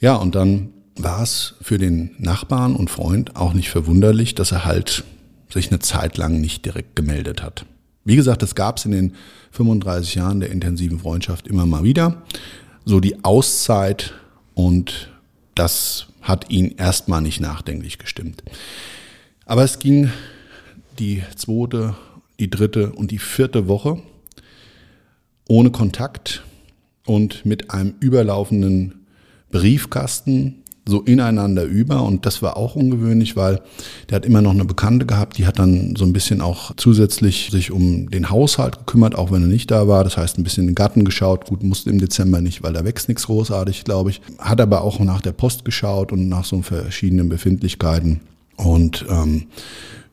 Ja, 0.00 0.16
und 0.16 0.34
dann 0.34 0.70
war 0.96 1.22
es 1.22 1.54
für 1.60 1.78
den 1.78 2.16
Nachbarn 2.18 2.74
und 2.74 2.90
Freund 2.90 3.36
auch 3.36 3.52
nicht 3.52 3.68
verwunderlich, 3.68 4.34
dass 4.34 4.50
er 4.50 4.64
halt 4.64 5.04
sich 5.50 5.70
eine 5.70 5.78
Zeit 5.78 6.16
lang 6.16 6.40
nicht 6.40 6.64
direkt 6.64 6.96
gemeldet 6.96 7.42
hat. 7.42 7.66
Wie 8.04 8.16
gesagt, 8.16 8.42
das 8.42 8.54
gab 8.54 8.78
es 8.78 8.86
in 8.86 8.92
den 8.92 9.14
35 9.50 10.14
Jahren 10.14 10.40
der 10.40 10.50
intensiven 10.50 10.98
Freundschaft 10.98 11.46
immer 11.46 11.66
mal 11.66 11.84
wieder. 11.84 12.22
So 12.84 13.00
die 13.00 13.22
Auszeit 13.24 14.14
und 14.54 15.10
das 15.54 16.06
hat 16.22 16.50
ihn 16.50 16.74
erstmal 16.78 17.20
nicht 17.20 17.40
nachdenklich 17.40 17.98
gestimmt. 17.98 18.42
Aber 19.44 19.64
es 19.64 19.78
ging 19.78 20.10
die 20.98 21.22
zweite, 21.36 21.94
die 22.40 22.48
dritte 22.48 22.92
und 22.92 23.10
die 23.10 23.18
vierte 23.18 23.68
Woche 23.68 24.00
ohne 25.48 25.70
Kontakt 25.70 26.42
und 27.06 27.44
mit 27.44 27.70
einem 27.70 27.94
überlaufenden 28.00 29.06
Briefkasten 29.50 30.62
so 30.88 31.02
ineinander 31.02 31.64
über 31.64 32.02
und 32.04 32.26
das 32.26 32.42
war 32.42 32.56
auch 32.56 32.76
ungewöhnlich, 32.76 33.34
weil 33.36 33.60
der 34.08 34.16
hat 34.16 34.24
immer 34.24 34.40
noch 34.40 34.52
eine 34.52 34.64
Bekannte 34.64 35.04
gehabt, 35.04 35.36
die 35.36 35.46
hat 35.46 35.58
dann 35.58 35.96
so 35.96 36.04
ein 36.04 36.12
bisschen 36.12 36.40
auch 36.40 36.72
zusätzlich 36.76 37.48
sich 37.50 37.72
um 37.72 38.08
den 38.10 38.30
Haushalt 38.30 38.78
gekümmert, 38.78 39.16
auch 39.16 39.32
wenn 39.32 39.42
er 39.42 39.48
nicht 39.48 39.70
da 39.72 39.88
war. 39.88 40.04
Das 40.04 40.16
heißt, 40.16 40.38
ein 40.38 40.44
bisschen 40.44 40.62
in 40.62 40.68
den 40.68 40.74
Garten 40.76 41.04
geschaut. 41.04 41.46
Gut, 41.46 41.64
musste 41.64 41.90
im 41.90 41.98
Dezember 41.98 42.40
nicht, 42.40 42.62
weil 42.62 42.72
da 42.72 42.84
wächst 42.84 43.08
nichts 43.08 43.26
großartig, 43.26 43.82
glaube 43.82 44.10
ich. 44.10 44.20
Hat 44.38 44.60
aber 44.60 44.82
auch 44.82 45.00
nach 45.00 45.20
der 45.20 45.32
Post 45.32 45.64
geschaut 45.64 46.12
und 46.12 46.28
nach 46.28 46.44
so 46.44 46.62
verschiedenen 46.62 47.28
Befindlichkeiten. 47.28 48.20
Und 48.56 49.04
ähm, 49.10 49.46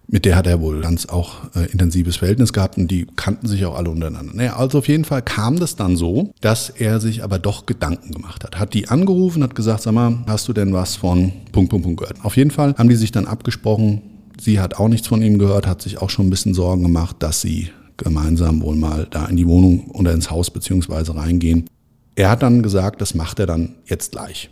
mit 0.08 0.26
der 0.26 0.36
hat 0.36 0.48
er 0.48 0.62
wohl 0.62 0.82
ganz 0.82 1.06
auch 1.06 1.36
äh, 1.56 1.72
intensives 1.72 2.18
Verhältnis 2.18 2.54
gehabt 2.54 2.78
und 2.78 2.90
die 2.90 3.08
kannten 3.16 3.48
sich 3.48 3.66
auch 3.66 3.76
alle 3.76 3.90
untereinander. 3.90 4.34
Naja, 4.36 4.56
also 4.58 4.80
auf 4.80 4.88
jeden 4.88 5.06
Fall 5.06 5.22
kam 5.22 5.60
das 5.60 5.76
dann 5.76 5.96
so, 5.96 6.34
dass 6.42 6.70
er 6.70 7.00
sich 7.00 7.24
aber 7.24 7.40
doch 7.40 7.66
Gedanken 7.66 8.12
gemacht 8.12 8.44
hat. 8.44 8.60
Hat 8.60 8.74
die 8.74 8.90
angerufen, 8.90 9.44
hat 9.44 9.56
gesagt, 9.56 9.82
sag 9.82 9.94
mal, 9.94 10.20
hast 10.28 10.48
du 10.48 10.54
denn 10.54 10.74
was 10.74 10.96
von 10.96 11.32
Punkt, 11.52 11.70
Punkt, 11.70 11.86
Punkt 11.86 12.00
gehört? 12.02 12.24
Auf 12.24 12.38
jeden 12.38 12.52
Fall 12.52 12.76
haben 12.78 12.90
die 12.90 12.96
sich 12.96 13.12
dann 13.12 13.26
abgesprochen. 13.26 14.02
Sie 14.40 14.60
hat 14.60 14.76
auch 14.76 14.90
nichts 14.90 15.08
von 15.08 15.22
ihm 15.22 15.40
gehört, 15.40 15.68
hat 15.68 15.82
sich 15.82 16.02
auch 16.02 16.10
schon 16.10 16.28
ein 16.28 16.32
bisschen 16.32 16.54
Sorgen 16.54 16.84
gemacht, 16.84 17.18
dass 17.20 17.42
sie 17.42 17.70
gemeinsam 17.98 18.62
wohl 18.62 18.76
mal 18.76 19.08
da 19.10 19.26
in 19.28 19.38
die 19.38 19.48
Wohnung 19.48 19.92
oder 19.92 20.12
ins 20.12 20.30
Haus 20.30 20.52
beziehungsweise 20.52 21.16
reingehen. 21.16 21.70
Er 22.16 22.30
hat 22.30 22.44
dann 22.44 22.62
gesagt, 22.62 23.02
das 23.02 23.16
macht 23.16 23.40
er 23.40 23.46
dann 23.46 23.76
jetzt 23.86 24.12
gleich. 24.12 24.50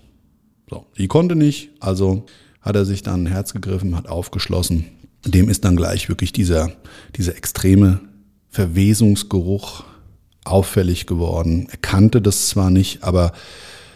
So, 0.70 0.86
sie 0.96 1.08
konnte 1.08 1.36
nicht, 1.36 1.72
also 1.80 2.26
hat 2.62 2.76
er 2.76 2.86
sich 2.86 3.04
dann 3.04 3.24
ein 3.24 3.28
Herz 3.28 3.54
gegriffen, 3.54 3.96
hat 3.96 4.08
aufgeschlossen 4.08 4.86
dem 5.26 5.50
ist 5.50 5.66
dann 5.66 5.76
gleich 5.76 6.10
wirklich 6.10 6.34
dieser, 6.34 6.72
dieser 7.16 7.36
extreme 7.36 8.00
Verwesungsgeruch 8.50 9.84
auffällig 10.44 11.06
geworden. 11.06 11.68
Er 11.72 11.78
kannte 11.78 12.22
das 12.22 12.48
zwar 12.48 12.70
nicht, 12.70 13.04
aber 13.04 13.32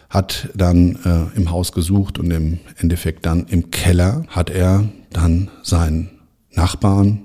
hat 0.09 0.49
dann 0.53 0.97
äh, 1.03 1.37
im 1.37 1.51
Haus 1.51 1.71
gesucht 1.71 2.19
und 2.19 2.31
im 2.31 2.59
Endeffekt 2.77 3.25
dann 3.25 3.47
im 3.47 3.71
Keller 3.71 4.23
hat 4.29 4.49
er 4.49 4.87
dann 5.11 5.49
seinen 5.63 6.09
Nachbarn 6.51 7.21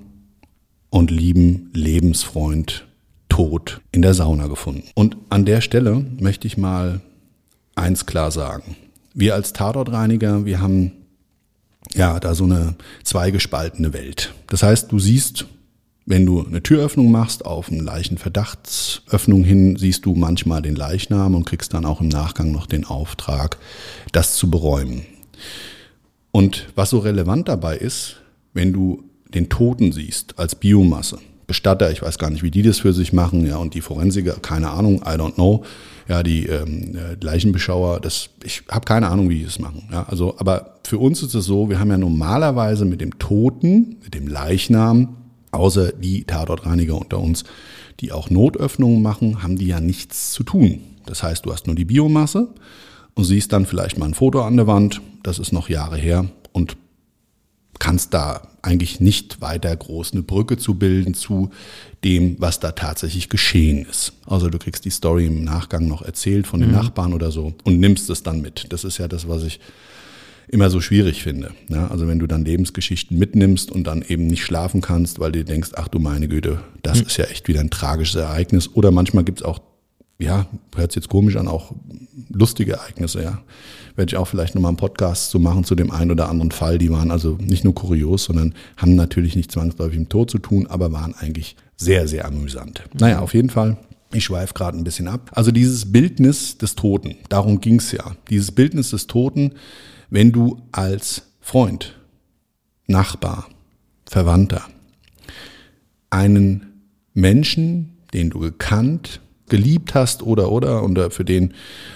und 0.89 1.11
lieben 1.11 1.69
Lebensfreund 1.73 2.85
tot 3.29 3.81
in 3.91 4.01
der 4.01 4.13
Sauna 4.13 4.47
gefunden. 4.47 4.83
Und 4.93 5.15
an 5.29 5.45
der 5.45 5.61
Stelle 5.61 6.05
möchte 6.19 6.47
ich 6.47 6.57
mal 6.57 7.01
eins 7.75 8.05
klar 8.05 8.31
sagen. 8.31 8.75
Wir 9.13 9.35
als 9.35 9.53
Tatortreiniger, 9.53 10.45
wir 10.45 10.59
haben 10.59 10.91
ja, 11.93 12.19
da 12.19 12.35
so 12.35 12.45
eine 12.45 12.75
zweigespaltene 13.03 13.93
Welt. 13.93 14.33
Das 14.47 14.63
heißt, 14.63 14.91
du 14.91 14.99
siehst, 14.99 15.45
wenn 16.05 16.25
du 16.25 16.45
eine 16.45 16.63
Türöffnung 16.63 17.11
machst 17.11 17.45
auf 17.45 17.71
eine 17.71 17.81
Leichenverdachtsöffnung 17.81 19.43
hin, 19.43 19.75
siehst 19.77 20.05
du 20.05 20.15
manchmal 20.15 20.61
den 20.61 20.75
Leichnam 20.75 21.35
und 21.35 21.45
kriegst 21.45 21.73
dann 21.73 21.85
auch 21.85 22.01
im 22.01 22.07
Nachgang 22.07 22.51
noch 22.51 22.65
den 22.65 22.85
Auftrag, 22.85 23.57
das 24.11 24.35
zu 24.35 24.49
beräumen. 24.49 25.05
Und 26.31 26.69
was 26.75 26.89
so 26.89 26.99
relevant 26.99 27.49
dabei 27.49 27.77
ist, 27.77 28.17
wenn 28.53 28.73
du 28.73 29.03
den 29.33 29.49
Toten 29.49 29.91
siehst 29.91 30.39
als 30.39 30.55
Biomasse, 30.55 31.19
Bestatter, 31.47 31.91
ich 31.91 32.01
weiß 32.01 32.17
gar 32.17 32.29
nicht, 32.29 32.43
wie 32.43 32.51
die 32.51 32.61
das 32.61 32.79
für 32.79 32.93
sich 32.93 33.11
machen, 33.11 33.45
ja, 33.45 33.57
und 33.57 33.73
die 33.73 33.81
Forensiker, 33.81 34.35
keine 34.41 34.69
Ahnung, 34.69 35.01
I 35.01 35.17
don't 35.17 35.33
know, 35.33 35.65
ja, 36.07 36.23
die 36.23 36.45
ähm, 36.45 36.95
äh, 36.95 37.15
Leichenbeschauer, 37.23 37.99
das, 37.99 38.29
ich 38.43 38.63
habe 38.69 38.85
keine 38.85 39.09
Ahnung, 39.09 39.29
wie 39.29 39.39
die 39.39 39.45
das 39.45 39.59
machen, 39.59 39.89
ja, 39.91 40.03
also, 40.03 40.35
aber 40.37 40.75
für 40.85 40.97
uns 40.97 41.23
ist 41.23 41.33
es 41.33 41.45
so, 41.45 41.69
wir 41.69 41.79
haben 41.79 41.89
ja 41.89 41.97
normalerweise 41.97 42.85
mit 42.85 43.01
dem 43.01 43.17
Toten, 43.19 43.97
mit 44.03 44.13
dem 44.13 44.27
Leichnam, 44.27 45.17
außer 45.51 45.91
die 45.93 46.23
Tatortreiniger 46.23 46.95
unter 46.95 47.19
uns, 47.19 47.43
die 47.99 48.11
auch 48.11 48.29
Notöffnungen 48.29 49.01
machen, 49.01 49.43
haben 49.43 49.57
die 49.57 49.67
ja 49.67 49.79
nichts 49.79 50.31
zu 50.31 50.43
tun. 50.43 50.81
Das 51.05 51.23
heißt, 51.23 51.45
du 51.45 51.51
hast 51.51 51.67
nur 51.67 51.75
die 51.75 51.85
Biomasse 51.85 52.49
und 53.13 53.23
siehst 53.23 53.53
dann 53.53 53.65
vielleicht 53.65 53.97
mal 53.97 54.07
ein 54.07 54.13
Foto 54.13 54.41
an 54.41 54.57
der 54.57 54.67
Wand, 54.67 55.01
das 55.23 55.39
ist 55.39 55.51
noch 55.51 55.69
Jahre 55.69 55.97
her 55.97 56.25
und 56.51 56.77
kannst 57.81 58.13
da 58.13 58.47
eigentlich 58.61 58.99
nicht 58.99 59.41
weiter 59.41 59.75
groß 59.75 60.13
eine 60.13 60.21
Brücke 60.21 60.55
zu 60.55 60.75
bilden 60.75 61.15
zu 61.15 61.49
dem, 62.03 62.35
was 62.37 62.59
da 62.59 62.73
tatsächlich 62.73 63.27
geschehen 63.27 63.87
ist. 63.89 64.13
Also 64.27 64.51
du 64.51 64.59
kriegst 64.59 64.85
die 64.85 64.91
Story 64.91 65.25
im 65.25 65.43
Nachgang 65.43 65.87
noch 65.87 66.03
erzählt 66.03 66.45
von 66.45 66.59
den 66.59 66.69
mhm. 66.69 66.75
Nachbarn 66.75 67.11
oder 67.11 67.31
so 67.31 67.55
und 67.63 67.79
nimmst 67.79 68.11
es 68.11 68.21
dann 68.21 68.39
mit. 68.39 68.67
Das 68.69 68.83
ist 68.83 68.99
ja 68.99 69.07
das, 69.07 69.27
was 69.27 69.43
ich 69.43 69.59
immer 70.47 70.69
so 70.69 70.79
schwierig 70.79 71.23
finde. 71.23 71.53
Ja, 71.69 71.87
also 71.87 72.07
wenn 72.07 72.19
du 72.19 72.27
dann 72.27 72.45
Lebensgeschichten 72.45 73.17
mitnimmst 73.17 73.71
und 73.71 73.85
dann 73.85 74.03
eben 74.07 74.27
nicht 74.27 74.43
schlafen 74.43 74.81
kannst, 74.81 75.19
weil 75.19 75.31
du 75.31 75.43
denkst, 75.43 75.71
ach 75.73 75.87
du 75.87 75.97
meine 75.97 76.27
Güte, 76.27 76.59
das 76.83 76.99
mhm. 76.99 77.07
ist 77.07 77.17
ja 77.17 77.25
echt 77.25 77.47
wieder 77.47 77.61
ein 77.61 77.71
tragisches 77.71 78.21
Ereignis. 78.21 78.69
Oder 78.75 78.91
manchmal 78.91 79.23
gibt 79.23 79.39
es 79.39 79.45
auch, 79.45 79.59
ja, 80.21 80.47
hört 80.75 80.91
sich 80.91 81.03
jetzt 81.03 81.09
komisch 81.09 81.35
an, 81.35 81.47
auch 81.47 81.73
lustige 82.29 82.73
Ereignisse, 82.73 83.23
ja 83.23 83.41
werde 83.95 84.11
ich 84.11 84.17
auch 84.17 84.27
vielleicht 84.27 84.55
nochmal 84.55 84.69
einen 84.69 84.77
Podcast 84.77 85.29
zu 85.29 85.39
machen 85.39 85.63
zu 85.63 85.75
dem 85.75 85.91
einen 85.91 86.11
oder 86.11 86.29
anderen 86.29 86.51
Fall. 86.51 86.77
Die 86.77 86.91
waren 86.91 87.11
also 87.11 87.37
nicht 87.39 87.63
nur 87.63 87.75
kurios, 87.75 88.25
sondern 88.25 88.53
haben 88.77 88.95
natürlich 88.95 89.35
nicht 89.35 89.51
zwangsläufig 89.51 89.99
mit 89.99 90.09
Tod 90.09 90.29
zu 90.29 90.39
tun, 90.39 90.67
aber 90.67 90.91
waren 90.91 91.13
eigentlich 91.15 91.55
sehr, 91.77 92.07
sehr 92.07 92.25
amüsant. 92.25 92.83
Naja, 92.99 93.19
auf 93.19 93.33
jeden 93.33 93.49
Fall. 93.49 93.77
Ich 94.13 94.25
schweife 94.25 94.53
gerade 94.53 94.77
ein 94.77 94.83
bisschen 94.83 95.07
ab. 95.07 95.31
Also 95.33 95.51
dieses 95.51 95.91
Bildnis 95.91 96.57
des 96.57 96.75
Toten, 96.75 97.15
darum 97.29 97.61
ging 97.61 97.79
es 97.79 97.91
ja. 97.91 98.15
Dieses 98.29 98.51
Bildnis 98.51 98.89
des 98.89 99.07
Toten, 99.07 99.53
wenn 100.09 100.31
du 100.31 100.61
als 100.71 101.23
Freund, 101.39 101.95
Nachbar, 102.87 103.47
Verwandter 104.05 104.63
einen 106.09 106.83
Menschen, 107.13 107.97
den 108.13 108.29
du 108.29 108.39
gekannt, 108.39 109.21
geliebt 109.51 109.93
hast 109.93 110.23
oder 110.23 110.51
oder 110.51 110.81
und 110.81 110.97
für 111.13 111.25
den 111.25 111.53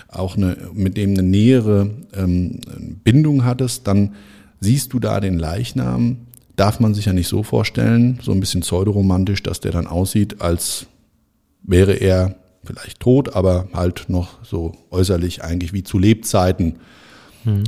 auch 0.09 0.37
eine, 0.37 0.57
mit 0.73 0.97
dem 0.97 1.11
eine 1.11 1.23
nähere 1.23 1.89
ähm, 2.13 2.61
Bindung 3.03 3.45
hattest, 3.45 3.87
dann 3.87 4.13
siehst 4.59 4.93
du 4.93 4.99
da 4.99 5.19
den 5.19 5.39
Leichnam. 5.39 6.17
Darf 6.55 6.79
man 6.79 6.93
sich 6.93 7.05
ja 7.05 7.13
nicht 7.13 7.27
so 7.27 7.43
vorstellen, 7.43 8.19
so 8.21 8.31
ein 8.31 8.39
bisschen 8.39 8.61
pseudoromantisch, 8.61 9.41
dass 9.41 9.59
der 9.59 9.71
dann 9.71 9.87
aussieht, 9.87 10.41
als 10.41 10.85
wäre 11.63 11.93
er 11.93 12.35
vielleicht 12.63 12.99
tot, 12.99 13.33
aber 13.35 13.69
halt 13.73 14.05
noch 14.09 14.43
so 14.43 14.73
äußerlich 14.91 15.43
eigentlich 15.43 15.73
wie 15.73 15.83
zu 15.83 15.97
Lebzeiten. 15.97 16.75
Hm. 17.43 17.63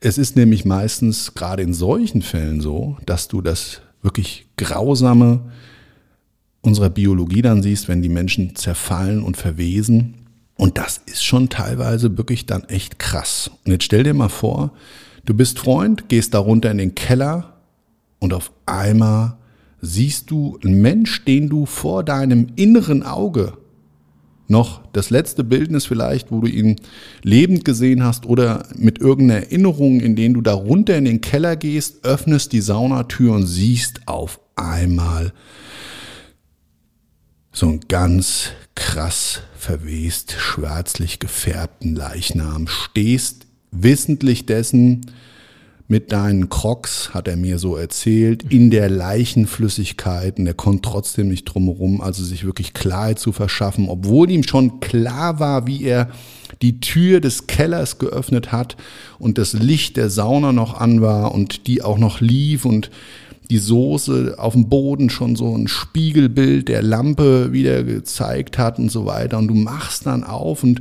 Es 0.00 0.18
ist 0.18 0.36
nämlich 0.36 0.64
meistens 0.64 1.34
gerade 1.34 1.62
in 1.62 1.74
solchen 1.74 2.22
Fällen 2.22 2.60
so, 2.60 2.98
dass 3.06 3.28
du 3.28 3.40
das 3.40 3.80
wirklich 4.02 4.46
grausame, 4.56 5.40
unserer 6.66 6.90
Biologie 6.90 7.42
dann 7.42 7.62
siehst, 7.62 7.88
wenn 7.88 8.02
die 8.02 8.08
Menschen 8.08 8.56
zerfallen 8.56 9.22
und 9.22 9.36
verwesen. 9.36 10.14
Und 10.56 10.78
das 10.78 11.00
ist 11.06 11.24
schon 11.24 11.48
teilweise 11.48 12.16
wirklich 12.16 12.46
dann 12.46 12.64
echt 12.64 12.98
krass. 12.98 13.50
Und 13.64 13.72
jetzt 13.72 13.84
stell 13.84 14.02
dir 14.02 14.14
mal 14.14 14.28
vor, 14.28 14.72
du 15.24 15.34
bist 15.34 15.58
Freund, 15.58 16.08
gehst 16.08 16.34
da 16.34 16.38
runter 16.38 16.70
in 16.70 16.78
den 16.78 16.94
Keller 16.94 17.54
und 18.18 18.32
auf 18.32 18.50
einmal 18.64 19.36
siehst 19.80 20.30
du 20.30 20.58
einen 20.64 20.80
Mensch, 20.80 21.24
den 21.24 21.48
du 21.48 21.66
vor 21.66 22.02
deinem 22.02 22.48
inneren 22.56 23.02
Auge 23.02 23.52
noch 24.48 24.80
das 24.92 25.10
letzte 25.10 25.44
Bildnis 25.44 25.86
vielleicht, 25.86 26.30
wo 26.30 26.40
du 26.40 26.46
ihn 26.46 26.76
lebend 27.22 27.64
gesehen 27.64 28.04
hast 28.04 28.26
oder 28.26 28.66
mit 28.76 29.00
irgendeiner 29.00 29.40
Erinnerung, 29.42 30.00
in 30.00 30.16
denen 30.16 30.34
du 30.34 30.40
da 30.40 30.54
runter 30.54 30.96
in 30.96 31.04
den 31.04 31.20
Keller 31.20 31.56
gehst, 31.56 32.04
öffnest 32.04 32.52
die 32.52 32.60
Saunatür 32.60 33.34
und 33.34 33.46
siehst 33.46 34.06
auf 34.06 34.40
einmal 34.54 35.32
so 37.56 37.68
ein 37.68 37.80
ganz 37.88 38.50
krass 38.74 39.40
verwest, 39.56 40.36
schwärzlich 40.38 41.20
gefärbten 41.20 41.96
Leichnam, 41.96 42.68
stehst 42.68 43.46
wissentlich 43.70 44.44
dessen 44.44 45.06
mit 45.88 46.12
deinen 46.12 46.50
Crocs, 46.50 47.14
hat 47.14 47.28
er 47.28 47.36
mir 47.36 47.58
so 47.58 47.76
erzählt, 47.76 48.42
in 48.52 48.70
der 48.70 48.90
Leichenflüssigkeit 48.90 50.38
und 50.38 50.46
er 50.46 50.52
konnte 50.52 50.82
trotzdem 50.82 51.28
nicht 51.28 51.44
drumherum, 51.44 52.02
also 52.02 52.22
sich 52.22 52.44
wirklich 52.44 52.74
Klarheit 52.74 53.18
zu 53.18 53.32
verschaffen, 53.32 53.88
obwohl 53.88 54.30
ihm 54.30 54.42
schon 54.42 54.80
klar 54.80 55.40
war, 55.40 55.66
wie 55.66 55.82
er 55.82 56.10
die 56.60 56.80
Tür 56.80 57.20
des 57.20 57.46
Kellers 57.46 57.98
geöffnet 57.98 58.52
hat 58.52 58.76
und 59.18 59.38
das 59.38 59.54
Licht 59.54 59.96
der 59.96 60.10
Sauna 60.10 60.52
noch 60.52 60.78
an 60.78 61.00
war 61.00 61.32
und 61.32 61.66
die 61.68 61.80
auch 61.82 61.96
noch 61.96 62.20
lief 62.20 62.66
und 62.66 62.90
die 63.50 63.58
Soße 63.58 64.36
auf 64.38 64.54
dem 64.54 64.68
Boden 64.68 65.10
schon 65.10 65.36
so 65.36 65.56
ein 65.56 65.68
Spiegelbild 65.68 66.68
der 66.68 66.82
Lampe 66.82 67.52
wieder 67.52 67.84
gezeigt 67.84 68.58
hat 68.58 68.78
und 68.78 68.90
so 68.90 69.06
weiter. 69.06 69.38
Und 69.38 69.48
du 69.48 69.54
machst 69.54 70.06
dann 70.06 70.24
auf 70.24 70.62
und 70.62 70.80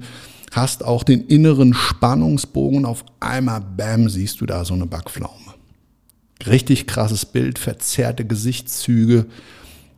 hast 0.51 0.83
auch 0.83 1.03
den 1.03 1.25
inneren 1.25 1.73
Spannungsbogen 1.73 2.85
auf 2.85 3.05
einmal, 3.19 3.61
bam, 3.61 4.09
siehst 4.09 4.41
du 4.41 4.45
da 4.45 4.65
so 4.65 4.73
eine 4.73 4.85
Backpflaume. 4.85 5.33
Richtig 6.47 6.87
krasses 6.87 7.25
Bild, 7.25 7.59
verzerrte 7.59 8.25
Gesichtszüge, 8.25 9.25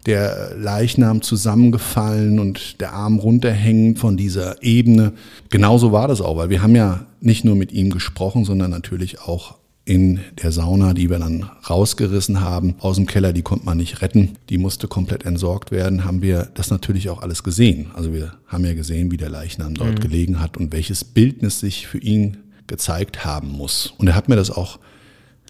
der 0.06 0.56
Leichnam 0.58 1.22
zusammengefallen 1.22 2.40
und 2.40 2.80
der 2.80 2.94
Arm 2.94 3.20
runterhängend 3.20 4.00
von 4.00 4.16
dieser 4.16 4.64
Ebene. 4.64 5.14
Genauso 5.50 5.92
war 5.92 6.08
das 6.08 6.22
auch, 6.22 6.38
weil 6.38 6.50
wir 6.50 6.62
haben 6.62 6.76
ja 6.76 7.06
nicht 7.20 7.44
nur 7.44 7.56
mit 7.56 7.72
ihm 7.72 7.90
gesprochen, 7.90 8.46
sondern 8.46 8.72
natürlich 8.72 9.22
auch 9.22 9.58
in 9.88 10.20
der 10.44 10.52
Sauna, 10.52 10.94
die 10.94 11.10
wir 11.10 11.18
dann 11.18 11.50
rausgerissen 11.70 12.42
haben 12.42 12.76
aus 12.80 12.98
dem 12.98 13.06
Keller, 13.06 13.32
die 13.32 13.42
konnte 13.42 13.66
man 13.66 13.78
nicht 13.78 14.02
retten, 14.02 14.36
die 14.50 14.58
musste 14.58 14.90
komplett 14.90 15.26
entsorgt 15.26 15.72
werden, 15.72 16.04
haben 16.04 16.22
wir 16.22 16.50
das 16.56 16.70
natürlich 16.70 17.10
auch 17.10 17.22
alles 17.22 17.42
gesehen. 17.42 17.88
Also 17.94 18.12
wir 18.12 18.34
haben 18.48 18.66
ja 18.66 18.74
gesehen, 18.74 19.12
wie 19.12 19.18
der 19.18 19.30
Leichnam 19.30 19.76
dort 19.76 19.92
mhm. 19.96 20.00
gelegen 20.02 20.42
hat 20.42 20.58
und 20.58 20.74
welches 20.74 21.06
Bildnis 21.06 21.62
sich 21.62 21.88
für 21.88 22.00
ihn 22.00 22.36
gezeigt 22.68 23.24
haben 23.24 23.48
muss. 23.48 23.94
Und 23.98 24.08
er 24.08 24.16
hat 24.16 24.28
mir 24.28 24.36
das 24.36 24.52
auch 24.52 24.78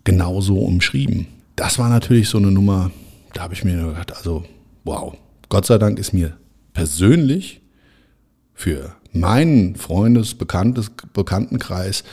genauso 0.03 0.59
umschrieben. 0.59 1.25
Das 1.55 1.79
war 1.79 1.89
natürlich 1.89 2.29
so 2.29 2.37
eine 2.37 2.51
Nummer, 2.51 2.91
da 3.33 3.41
habe 3.41 3.55
ich 3.55 3.63
mir 3.63 3.87
gedacht, 3.87 4.15
also 4.15 4.45
wow, 4.83 5.17
Gott 5.49 5.65
sei 5.65 5.79
Dank 5.79 5.97
ist 5.97 6.13
mir 6.13 6.37
persönlich 6.73 7.61
für 8.53 8.93
meinen 9.13 9.75
Freundes-, 9.75 10.35
Bekanntes, 10.35 10.91
Bekanntenkreis 11.11 12.03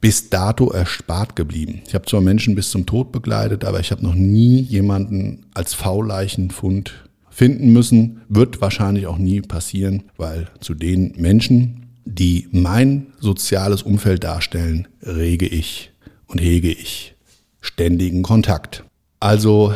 bis 0.00 0.30
dato 0.30 0.70
erspart 0.70 1.36
geblieben. 1.36 1.82
Ich 1.86 1.94
habe 1.94 2.06
zwar 2.06 2.20
Menschen 2.20 2.54
bis 2.54 2.70
zum 2.70 2.86
Tod 2.86 3.12
begleitet, 3.12 3.64
aber 3.64 3.80
ich 3.80 3.90
habe 3.90 4.02
noch 4.02 4.14
nie 4.14 4.60
jemanden 4.60 5.46
als 5.54 5.74
V-Leichenfund 5.74 7.04
finden 7.28 7.72
müssen. 7.72 8.22
Wird 8.28 8.60
wahrscheinlich 8.60 9.06
auch 9.06 9.18
nie 9.18 9.42
passieren, 9.42 10.04
weil 10.16 10.48
zu 10.60 10.74
den 10.74 11.12
Menschen, 11.16 11.86
die 12.04 12.48
mein 12.50 13.08
soziales 13.20 13.82
Umfeld 13.82 14.24
darstellen, 14.24 14.88
rege 15.02 15.46
ich 15.46 15.92
und 16.26 16.40
hege 16.40 16.72
ich 16.72 17.14
ständigen 17.60 18.22
Kontakt. 18.22 18.84
Also 19.20 19.74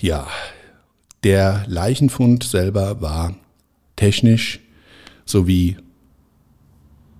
ja, 0.00 0.26
der 1.22 1.64
Leichenfund 1.66 2.44
selber 2.44 3.02
war 3.02 3.34
technisch 3.96 4.60
sowie 5.26 5.76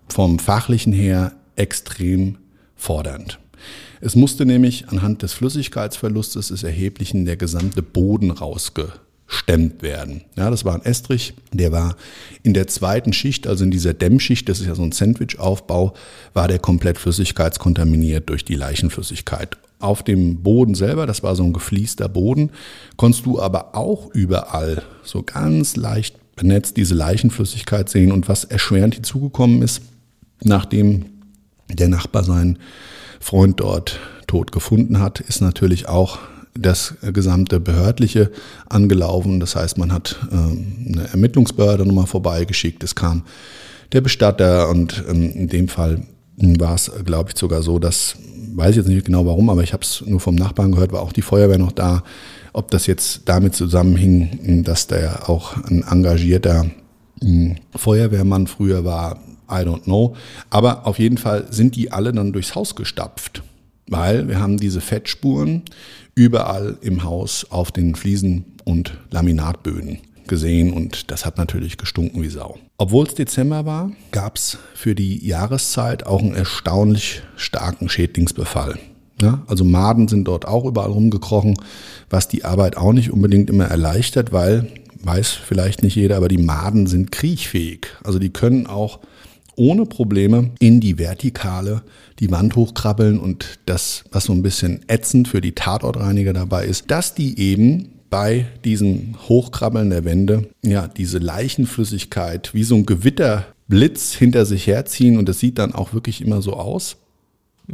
vom 0.08 0.38
fachlichen 0.38 0.94
her 0.94 1.32
extrem 1.60 2.38
fordernd. 2.74 3.38
Es 4.00 4.16
musste 4.16 4.46
nämlich 4.46 4.88
anhand 4.88 5.22
des 5.22 5.34
Flüssigkeitsverlustes 5.34 6.48
des 6.48 6.62
Erheblichen 6.62 7.26
der 7.26 7.36
gesamte 7.36 7.82
Boden 7.82 8.30
rausgestemmt 8.30 9.82
werden. 9.82 10.22
Ja, 10.36 10.48
das 10.48 10.64
war 10.64 10.74
ein 10.74 10.84
Estrich, 10.86 11.34
der 11.52 11.70
war 11.70 11.96
in 12.42 12.54
der 12.54 12.66
zweiten 12.66 13.12
Schicht, 13.12 13.46
also 13.46 13.62
in 13.64 13.70
dieser 13.70 13.92
Dämmschicht, 13.92 14.48
das 14.48 14.60
ist 14.60 14.66
ja 14.66 14.74
so 14.74 14.82
ein 14.82 14.92
Sandwich-Aufbau, 14.92 15.92
war 16.32 16.48
der 16.48 16.58
komplett 16.58 16.96
flüssigkeitskontaminiert 16.96 18.30
durch 18.30 18.46
die 18.46 18.56
Leichenflüssigkeit. 18.56 19.58
Auf 19.80 20.02
dem 20.02 20.42
Boden 20.42 20.74
selber, 20.74 21.06
das 21.06 21.22
war 21.22 21.36
so 21.36 21.42
ein 21.42 21.52
gefliester 21.52 22.08
Boden, 22.08 22.50
konntest 22.96 23.26
du 23.26 23.38
aber 23.38 23.74
auch 23.74 24.10
überall 24.14 24.82
so 25.02 25.22
ganz 25.22 25.76
leicht 25.76 26.16
benetzt 26.36 26.78
diese 26.78 26.94
Leichenflüssigkeit 26.94 27.90
sehen. 27.90 28.12
Und 28.12 28.28
was 28.28 28.44
erschwerend 28.44 28.94
hinzugekommen 28.94 29.60
ist, 29.60 29.82
nachdem 30.42 31.09
der 31.72 31.88
Nachbar 31.88 32.24
seinen 32.24 32.58
Freund 33.20 33.60
dort 33.60 33.98
tot 34.26 34.52
gefunden 34.52 35.00
hat, 35.00 35.20
ist 35.20 35.40
natürlich 35.40 35.88
auch 35.88 36.18
das 36.54 36.94
gesamte 37.12 37.60
Behördliche 37.60 38.30
angelaufen. 38.68 39.40
Das 39.40 39.56
heißt, 39.56 39.78
man 39.78 39.92
hat 39.92 40.16
ähm, 40.32 40.86
eine 40.88 41.08
Ermittlungsbehörde 41.08 41.86
nochmal 41.86 42.06
vorbeigeschickt. 42.06 42.82
Es 42.82 42.94
kam 42.94 43.22
der 43.92 44.00
Bestatter 44.00 44.68
und 44.68 45.04
ähm, 45.08 45.30
in 45.32 45.48
dem 45.48 45.68
Fall 45.68 46.02
war 46.36 46.74
es, 46.74 46.90
glaube 47.04 47.30
ich, 47.30 47.38
sogar 47.38 47.62
so, 47.62 47.78
dass, 47.78 48.16
weiß 48.54 48.70
ich 48.70 48.76
jetzt 48.76 48.88
nicht 48.88 49.04
genau 49.04 49.26
warum, 49.26 49.50
aber 49.50 49.62
ich 49.62 49.72
habe 49.72 49.82
es 49.82 50.02
nur 50.06 50.20
vom 50.20 50.34
Nachbarn 50.34 50.72
gehört, 50.72 50.92
war 50.92 51.02
auch 51.02 51.12
die 51.12 51.22
Feuerwehr 51.22 51.58
noch 51.58 51.72
da. 51.72 52.02
Ob 52.52 52.70
das 52.70 52.86
jetzt 52.86 53.22
damit 53.26 53.54
zusammenhing, 53.54 54.64
dass 54.64 54.86
der 54.86 55.28
auch 55.28 55.56
ein 55.64 55.84
engagierter 55.88 56.66
hm, 57.20 57.56
Feuerwehrmann 57.76 58.46
früher 58.46 58.84
war, 58.84 59.20
I 59.50 59.64
don't 59.64 59.84
know. 59.84 60.16
Aber 60.50 60.86
auf 60.86 60.98
jeden 60.98 61.18
Fall 61.18 61.46
sind 61.50 61.76
die 61.76 61.92
alle 61.92 62.12
dann 62.12 62.32
durchs 62.32 62.54
Haus 62.54 62.74
gestapft, 62.76 63.42
weil 63.88 64.28
wir 64.28 64.40
haben 64.40 64.58
diese 64.58 64.80
Fettspuren 64.80 65.62
überall 66.14 66.76
im 66.80 67.04
Haus 67.04 67.46
auf 67.50 67.72
den 67.72 67.94
Fliesen 67.94 68.44
und 68.64 68.98
Laminatböden 69.10 69.98
gesehen 70.30 70.72
und 70.72 71.10
das 71.10 71.26
hat 71.26 71.36
natürlich 71.36 71.76
gestunken 71.76 72.22
wie 72.22 72.28
Sau. 72.28 72.56
Obwohl 72.78 73.06
es 73.06 73.14
Dezember 73.14 73.66
war, 73.66 73.90
gab 74.12 74.36
es 74.36 74.58
für 74.74 74.94
die 74.94 75.26
Jahreszeit 75.26 76.06
auch 76.06 76.20
einen 76.20 76.34
erstaunlich 76.34 77.22
starken 77.36 77.88
Schädlingsbefall. 77.88 78.78
Ja, 79.20 79.42
also 79.48 79.64
Maden 79.64 80.08
sind 80.08 80.24
dort 80.24 80.46
auch 80.46 80.64
überall 80.64 80.90
rumgekrochen, 80.90 81.58
was 82.08 82.28
die 82.28 82.44
Arbeit 82.44 82.78
auch 82.78 82.92
nicht 82.92 83.10
unbedingt 83.10 83.50
immer 83.50 83.66
erleichtert, 83.66 84.32
weil, 84.32 84.68
weiß 85.02 85.28
vielleicht 85.28 85.82
nicht 85.82 85.96
jeder, 85.96 86.16
aber 86.16 86.28
die 86.28 86.38
Maden 86.38 86.86
sind 86.86 87.12
kriechfähig. 87.12 87.88
Also 88.02 88.18
die 88.18 88.30
können 88.30 88.66
auch 88.66 89.00
ohne 89.60 89.84
Probleme 89.84 90.52
in 90.58 90.80
die 90.80 90.98
Vertikale 90.98 91.82
die 92.18 92.30
Wand 92.30 92.56
hochkrabbeln 92.56 93.18
und 93.20 93.58
das, 93.66 94.04
was 94.10 94.24
so 94.24 94.32
ein 94.32 94.42
bisschen 94.42 94.80
ätzend 94.88 95.28
für 95.28 95.42
die 95.42 95.52
Tatortreiniger 95.52 96.32
dabei 96.32 96.64
ist, 96.64 96.90
dass 96.90 97.14
die 97.14 97.38
eben 97.38 97.90
bei 98.08 98.46
diesem 98.64 99.16
Hochkrabbeln 99.28 99.90
der 99.90 100.06
Wände 100.06 100.48
ja 100.62 100.88
diese 100.88 101.18
Leichenflüssigkeit 101.18 102.54
wie 102.54 102.64
so 102.64 102.74
ein 102.74 102.86
Gewitterblitz 102.86 104.14
hinter 104.14 104.46
sich 104.46 104.66
herziehen 104.66 105.18
und 105.18 105.28
das 105.28 105.38
sieht 105.38 105.58
dann 105.58 105.74
auch 105.74 105.92
wirklich 105.92 106.22
immer 106.22 106.40
so 106.40 106.54
aus. 106.54 106.96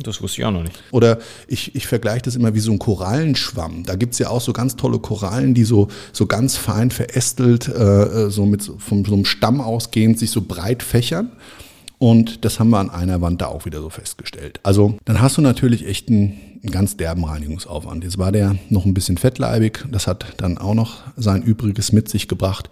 Das 0.03 0.21
wusste 0.21 0.43
ich 0.43 0.45
auch 0.45 0.51
noch 0.51 0.63
nicht. 0.63 0.83
Oder 0.91 1.19
ich, 1.49 1.75
ich 1.75 1.87
vergleiche 1.87 2.23
das 2.23 2.37
immer 2.37 2.55
wie 2.55 2.61
so 2.61 2.73
ein 2.73 2.79
Korallenschwamm. 2.79 3.85
Da 3.85 3.95
gibt's 3.95 4.19
ja 4.19 4.29
auch 4.29 4.41
so 4.41 4.53
ganz 4.53 4.77
tolle 4.77 4.99
Korallen, 4.99 5.55
die 5.55 5.65
so, 5.65 5.89
so 6.13 6.27
ganz 6.27 6.57
fein 6.57 6.91
verästelt, 6.91 7.69
äh, 7.69 8.29
so 8.29 8.45
mit 8.45 8.63
von 8.63 9.05
so 9.05 9.15
einem 9.15 9.25
Stamm 9.25 9.61
ausgehend 9.61 10.19
sich 10.19 10.31
so 10.31 10.43
breit 10.43 10.83
fächern. 10.83 11.31
Und 11.99 12.45
das 12.45 12.61
haben 12.61 12.71
wir 12.71 12.79
an 12.79 12.91
einer 12.91 13.21
Wand 13.23 13.41
da 13.41 13.47
auch 13.47 13.65
wieder 13.65 13.81
so 13.81 13.89
festgestellt. 13.89 14.61
Also 14.63 14.99
dann 15.07 15.21
hast 15.21 15.39
du 15.39 15.43
natürlich 15.43 15.87
echt 15.87 16.09
einen, 16.09 16.39
einen 16.63 16.71
ganz 16.71 16.97
derben 16.99 17.25
Reinigungsaufwand. 17.25 18.05
Jetzt 18.05 18.19
war 18.19 18.33
der 18.33 18.57
noch 18.69 18.85
ein 18.85 18.93
bisschen 18.93 19.17
fettleibig. 19.17 19.87
Das 19.91 20.07
hat 20.07 20.27
dann 20.37 20.59
auch 20.59 20.75
noch 20.75 20.99
sein 21.17 21.43
Übriges 21.43 21.93
mit 21.93 22.09
sich 22.11 22.29
gebracht. 22.29 22.69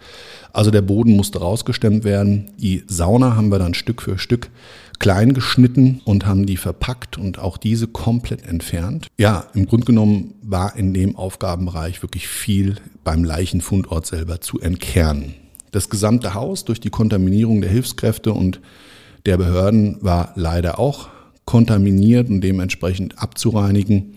Also 0.53 0.69
der 0.69 0.83
Boden 0.83 1.15
musste 1.15 1.39
rausgestemmt 1.39 2.03
werden. 2.03 2.51
Die 2.57 2.83
Sauna 2.87 3.35
haben 3.35 3.49
wir 3.49 3.57
dann 3.57 3.73
Stück 3.73 4.03
für 4.03 4.19
Stück 4.19 4.51
klein 4.99 5.33
geschnitten 5.33 6.01
und 6.05 6.25
haben 6.25 6.45
die 6.45 6.57
verpackt 6.57 7.17
und 7.17 7.39
auch 7.39 7.57
diese 7.57 7.87
komplett 7.87 8.45
entfernt. 8.45 9.07
Ja, 9.17 9.47
im 9.53 9.65
Grunde 9.65 9.85
genommen 9.85 10.35
war 10.41 10.75
in 10.75 10.93
dem 10.93 11.15
Aufgabenbereich 11.15 12.01
wirklich 12.01 12.27
viel 12.27 12.75
beim 13.03 13.23
Leichenfundort 13.23 14.05
selber 14.05 14.39
zu 14.39 14.59
entkernen. 14.61 15.33
Das 15.71 15.89
gesamte 15.89 16.33
Haus 16.33 16.63
durch 16.63 16.79
die 16.79 16.89
Kontaminierung 16.89 17.59
der 17.59 17.69
Hilfskräfte 17.69 18.31
und 18.31 18.61
der 19.25 19.37
Behörden 19.37 19.97
war 20.01 20.33
leider 20.35 20.79
auch 20.79 21.09
kontaminiert 21.45 22.29
und 22.29 22.41
dementsprechend 22.41 23.19
abzureinigen. 23.19 24.15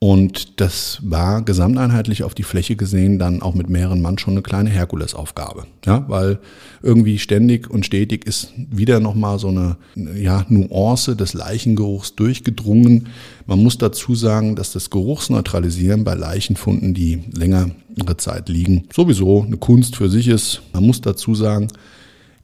Und 0.00 0.60
das 0.60 0.98
war 1.02 1.40
gesamteinheitlich 1.40 2.24
auf 2.24 2.34
die 2.34 2.42
Fläche 2.42 2.76
gesehen 2.76 3.18
dann 3.18 3.40
auch 3.40 3.54
mit 3.54 3.70
mehreren 3.70 4.02
Mann 4.02 4.18
schon 4.18 4.34
eine 4.34 4.42
kleine 4.42 4.68
Herkulesaufgabe. 4.68 5.64
Ja, 5.86 6.04
weil 6.08 6.40
irgendwie 6.82 7.18
ständig 7.18 7.70
und 7.70 7.86
stetig 7.86 8.26
ist 8.26 8.52
wieder 8.54 9.00
nochmal 9.00 9.38
so 9.38 9.48
eine 9.48 9.78
ja, 9.94 10.44
Nuance 10.50 11.16
des 11.16 11.32
Leichengeruchs 11.32 12.16
durchgedrungen. 12.16 13.08
Man 13.46 13.62
muss 13.62 13.78
dazu 13.78 14.14
sagen, 14.14 14.56
dass 14.56 14.72
das 14.72 14.90
Geruchsneutralisieren 14.90 16.04
bei 16.04 16.14
Leichenfunden, 16.14 16.92
die 16.92 17.20
längere 17.32 17.72
Zeit 18.18 18.50
liegen, 18.50 18.88
sowieso 18.92 19.44
eine 19.44 19.56
Kunst 19.56 19.96
für 19.96 20.10
sich 20.10 20.28
ist. 20.28 20.60
Man 20.74 20.84
muss 20.84 21.00
dazu 21.00 21.34
sagen, 21.34 21.68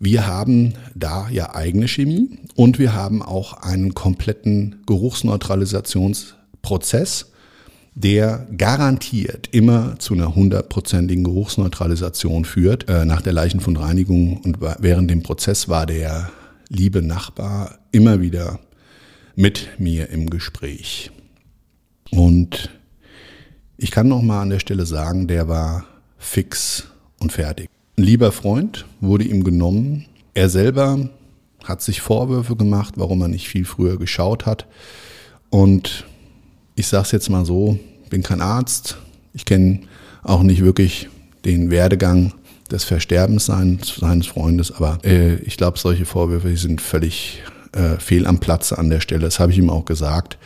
wir 0.02 0.26
haben 0.26 0.72
da 0.94 1.28
ja 1.30 1.54
eigene 1.54 1.86
Chemie 1.86 2.38
und 2.56 2.78
wir 2.78 2.94
haben 2.94 3.20
auch 3.22 3.52
einen 3.52 3.92
kompletten 3.92 4.76
Geruchsneutralisationsprozess, 4.86 7.26
der 7.94 8.46
garantiert 8.56 9.50
immer 9.52 9.98
zu 9.98 10.14
einer 10.14 10.34
hundertprozentigen 10.34 11.22
Geruchsneutralisation 11.22 12.46
führt. 12.46 12.88
Äh, 12.88 13.04
nach 13.04 13.20
der 13.20 13.34
Leichenfundreinigung 13.34 14.38
und 14.38 14.56
während 14.78 15.10
dem 15.10 15.22
Prozess 15.22 15.68
war 15.68 15.84
der 15.84 16.30
liebe 16.70 17.02
Nachbar 17.02 17.80
immer 17.92 18.22
wieder 18.22 18.58
mit 19.36 19.68
mir 19.78 20.08
im 20.08 20.30
Gespräch. 20.30 21.10
Und 22.10 22.70
ich 23.76 23.90
kann 23.90 24.08
noch 24.08 24.22
mal 24.22 24.40
an 24.40 24.50
der 24.50 24.60
Stelle 24.60 24.86
sagen, 24.86 25.28
der 25.28 25.46
war 25.46 25.84
fix 26.16 26.86
und 27.18 27.32
fertig. 27.32 27.68
Ein 28.00 28.04
lieber 28.04 28.32
Freund 28.32 28.86
wurde 29.02 29.24
ihm 29.24 29.44
genommen. 29.44 30.06
Er 30.32 30.48
selber 30.48 31.10
hat 31.64 31.82
sich 31.82 32.00
Vorwürfe 32.00 32.56
gemacht, 32.56 32.94
warum 32.96 33.20
er 33.20 33.28
nicht 33.28 33.46
viel 33.46 33.66
früher 33.66 33.98
geschaut 33.98 34.46
hat. 34.46 34.64
Und 35.50 36.06
ich 36.76 36.86
sage 36.86 37.02
es 37.02 37.12
jetzt 37.12 37.28
mal 37.28 37.44
so, 37.44 37.78
bin 38.08 38.22
kein 38.22 38.40
Arzt, 38.40 38.96
ich 39.34 39.44
kenne 39.44 39.80
auch 40.22 40.42
nicht 40.42 40.64
wirklich 40.64 41.10
den 41.44 41.70
Werdegang 41.70 42.32
des 42.70 42.84
Versterbens 42.84 43.44
seines, 43.44 43.96
seines 43.96 44.28
Freundes, 44.28 44.72
aber 44.72 44.98
äh, 45.04 45.34
ich 45.40 45.58
glaube, 45.58 45.78
solche 45.78 46.06
Vorwürfe 46.06 46.56
sind 46.56 46.80
völlig 46.80 47.42
äh, 47.72 47.98
fehl 47.98 48.26
am 48.26 48.40
Platze 48.40 48.78
an 48.78 48.88
der 48.88 49.00
Stelle. 49.00 49.24
Das 49.24 49.38
habe 49.38 49.52
ich 49.52 49.58
ihm 49.58 49.68
auch 49.68 49.84
gesagt. 49.84 50.38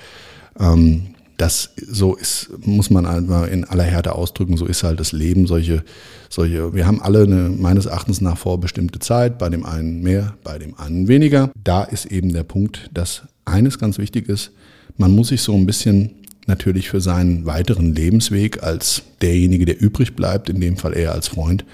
Ähm, 0.58 1.13
das 1.36 1.70
so 1.76 2.14
ist, 2.14 2.50
muss 2.64 2.90
man 2.90 3.06
einfach 3.06 3.48
in 3.48 3.64
aller 3.64 3.84
Härte 3.84 4.14
ausdrücken, 4.14 4.56
so 4.56 4.66
ist 4.66 4.84
halt 4.84 5.00
das 5.00 5.12
Leben. 5.12 5.46
Solche, 5.46 5.82
solche, 6.28 6.74
wir 6.74 6.86
haben 6.86 7.02
alle 7.02 7.22
eine 7.22 7.48
meines 7.48 7.86
Erachtens 7.86 8.20
nach 8.20 8.38
vorbestimmte 8.38 9.00
Zeit, 9.00 9.38
bei 9.38 9.48
dem 9.48 9.64
einen 9.64 10.02
mehr, 10.02 10.34
bei 10.44 10.58
dem 10.58 10.78
anderen 10.78 11.08
weniger. 11.08 11.50
Da 11.62 11.82
ist 11.82 12.06
eben 12.06 12.32
der 12.32 12.44
Punkt, 12.44 12.90
dass 12.94 13.22
eines 13.44 13.78
ganz 13.78 13.98
wichtig 13.98 14.28
ist, 14.28 14.52
man 14.96 15.10
muss 15.10 15.28
sich 15.28 15.42
so 15.42 15.54
ein 15.54 15.66
bisschen 15.66 16.10
natürlich 16.46 16.88
für 16.88 17.00
seinen 17.00 17.46
weiteren 17.46 17.94
Lebensweg 17.94 18.62
als 18.62 19.02
derjenige, 19.22 19.64
der 19.64 19.80
übrig 19.80 20.14
bleibt, 20.14 20.50
in 20.50 20.60
dem 20.60 20.76
Fall 20.76 20.96
eher 20.96 21.12
als 21.12 21.28
Freund, 21.28 21.64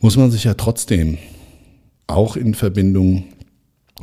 muss 0.00 0.16
man 0.16 0.30
sich 0.30 0.44
ja 0.44 0.54
trotzdem 0.54 1.18
auch 2.06 2.36
in 2.36 2.54
Verbindung 2.54 3.24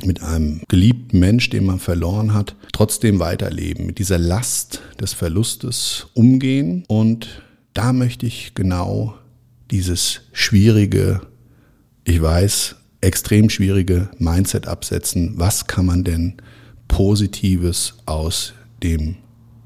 mit 0.02 0.22
einem 0.22 0.62
geliebten 0.68 1.18
Mensch, 1.18 1.50
den 1.50 1.64
man 1.66 1.78
verloren 1.78 2.34
hat, 2.34 2.56
trotzdem 2.72 3.18
weiterleben, 3.18 3.86
mit 3.86 3.98
dieser 3.98 4.18
Last 4.18 4.80
des 5.00 5.12
Verlustes 5.12 6.08
umgehen. 6.14 6.84
Und 6.88 7.42
da 7.74 7.92
möchte 7.92 8.26
ich 8.26 8.54
genau 8.54 9.14
dieses 9.70 10.22
schwierige, 10.32 11.20
ich 12.04 12.20
weiß, 12.20 12.76
extrem 13.00 13.50
schwierige 13.50 14.08
Mindset 14.18 14.66
absetzen. 14.66 15.34
Was 15.36 15.66
kann 15.66 15.86
man 15.86 16.04
denn 16.04 16.34
Positives 16.88 17.94
aus 18.06 18.54
dem 18.82 19.16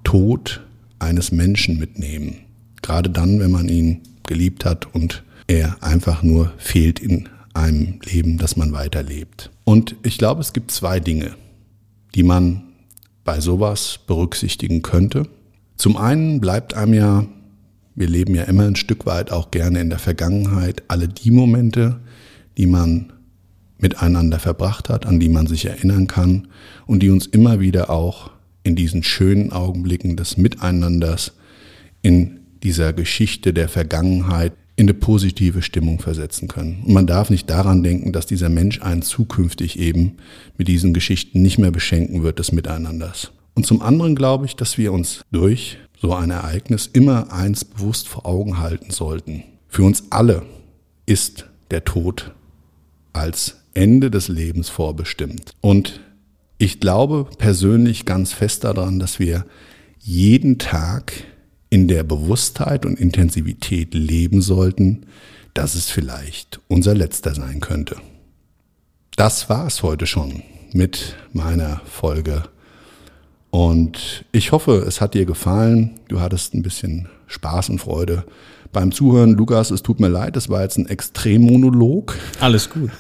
Tod 0.05 0.63
eines 0.99 1.33
Menschen 1.33 1.79
mitnehmen? 1.79 2.41
Gerade 2.83 3.11
dann, 3.11 3.41
wenn 3.41 3.51
man 3.51 3.69
ihn 3.69 4.03
geliebt 4.27 4.65
hat 4.65 4.93
und 4.95 5.23
er 5.47 5.83
einfach 5.83 6.23
nur 6.23 6.53
fehlt 6.59 7.01
in 7.01 7.29
einem 7.59 8.01
Leben, 8.05 8.39
das 8.39 8.57
man 8.57 8.73
weiterlebt. 8.73 9.51
Und 9.65 9.97
ich 10.03 10.19
glaube, 10.19 10.41
es 10.41 10.53
gibt 10.53 10.71
zwei 10.71 11.01
Dinge, 11.01 11.35
die 12.15 12.23
man 12.23 12.63
bei 13.25 13.41
sowas 13.41 14.01
berücksichtigen 14.07 14.83
könnte. 14.83 15.29
Zum 15.77 15.97
einen 15.97 16.41
bleibt 16.41 16.75
einem 16.75 16.95
ja, 16.95 17.27
wir 17.95 18.09
leben 18.09 18.35
ja 18.35 18.45
immer 18.45 18.65
ein 18.65 18.77
Stück 18.77 19.07
weit 19.07 19.31
auch 19.31 19.51
gerne 19.51 19.81
in 19.81 19.91
der 19.91 19.99
Vergangenheit, 19.99 20.83
alle 20.89 21.09
die 21.09 21.31
Momente, 21.31 22.01
die 22.57 22.67
man 22.67 23.13
miteinander 23.79 24.39
verbracht 24.39 24.89
hat, 24.89 25.07
an 25.07 25.21
die 25.21 25.29
man 25.29 25.47
sich 25.47 25.67
erinnern 25.67 26.07
kann 26.07 26.49
und 26.87 27.03
die 27.03 27.11
uns 27.11 27.27
immer 27.27 27.61
wieder 27.61 27.91
auch 27.91 28.31
in 28.63 28.77
diesen 28.77 29.03
schönen 29.03 29.53
Augenblicken 29.53 30.17
des 30.17 30.37
Miteinanders, 30.37 31.33
in 32.03 32.41
dieser 32.63 32.93
Geschichte 32.93 33.53
der 33.53 33.69
Vergangenheit 33.69 34.53
in 34.79 34.85
eine 34.85 34.95
positive 34.95 35.61
Stimmung 35.61 35.99
versetzen 35.99 36.47
können. 36.47 36.85
Und 36.87 36.93
man 36.93 37.09
darf 37.09 37.31
nicht 37.31 37.51
daran 37.51 37.83
denken, 37.83 38.13
dass 38.13 38.27
dieser 38.27 38.49
Mensch 38.49 38.81
einen 38.81 39.03
zukünftig 39.03 39.77
eben 39.77 40.19
mit 40.57 40.69
diesen 40.69 40.95
Geschichten 40.95 41.43
nicht 41.43 41.59
mehr 41.59 41.73
beschenken 41.73 42.23
wird 42.23 42.39
des 42.39 42.53
Miteinanders. 42.53 43.33
Und 43.55 43.67
zum 43.67 43.83
anderen 43.83 44.15
glaube 44.15 44.47
ich, 44.47 44.55
dass 44.55 44.79
wir 44.79 44.93
uns 44.93 45.23
durch 45.33 45.79
so 46.01 46.15
ein 46.15 46.31
Ereignis 46.31 46.87
immer 46.87 47.33
eins 47.33 47.65
bewusst 47.65 48.07
vor 48.07 48.25
Augen 48.25 48.61
halten 48.61 48.93
sollten. 48.93 49.43
Für 49.67 49.83
uns 49.83 50.05
alle 50.11 50.43
ist 51.07 51.47
der 51.73 51.85
Tod 51.85 52.33
als 53.13 53.57
Ende 53.75 54.13
des 54.13 54.29
Lebens 54.29 54.69
vorbestimmt. 54.69 55.57
Und 55.61 55.99
ich 56.59 56.79
glaube 56.79 57.27
persönlich 57.37 58.05
ganz 58.05 58.33
fest 58.33 58.63
daran, 58.63 59.01
dass 59.01 59.19
wir 59.19 59.45
jeden 59.99 60.59
Tag 60.59 61.13
in 61.71 61.89
der 61.89 62.03
Bewusstheit 62.03 62.87
und 62.87 62.99
Intensivität 62.99 63.95
leben 63.95 64.41
sollten, 64.41 65.07
dass 65.55 65.75
es 65.75 65.91
vielleicht 65.91 66.61
unser 66.69 66.95
letzter 66.95 67.35
sein 67.35 67.61
könnte. 67.61 67.97
Das 69.17 69.49
war 69.49 69.67
es 69.67 69.83
heute 69.83 70.07
schon 70.07 70.43
mit 70.73 71.17
meiner 71.33 71.81
Folge. 71.85 72.45
Und 73.51 74.25
ich 74.33 74.53
hoffe, 74.53 74.85
es 74.87 75.01
hat 75.01 75.15
dir 75.15 75.25
gefallen. 75.25 75.99
Du 76.09 76.21
hattest 76.21 76.55
ein 76.55 76.63
bisschen 76.63 77.09
Spaß 77.27 77.71
und 77.71 77.81
Freude 77.81 78.25
beim 78.73 78.93
Zuhören. 78.93 79.33
Lukas, 79.33 79.71
es 79.71 79.83
tut 79.83 80.01
mir 80.01 80.09
leid, 80.09 80.37
es 80.37 80.49
war 80.49 80.63
jetzt 80.63 80.79
ein 80.79 80.87
Extremmonolog. 80.87 82.17
Alles 82.41 82.71
gut. 82.71 82.91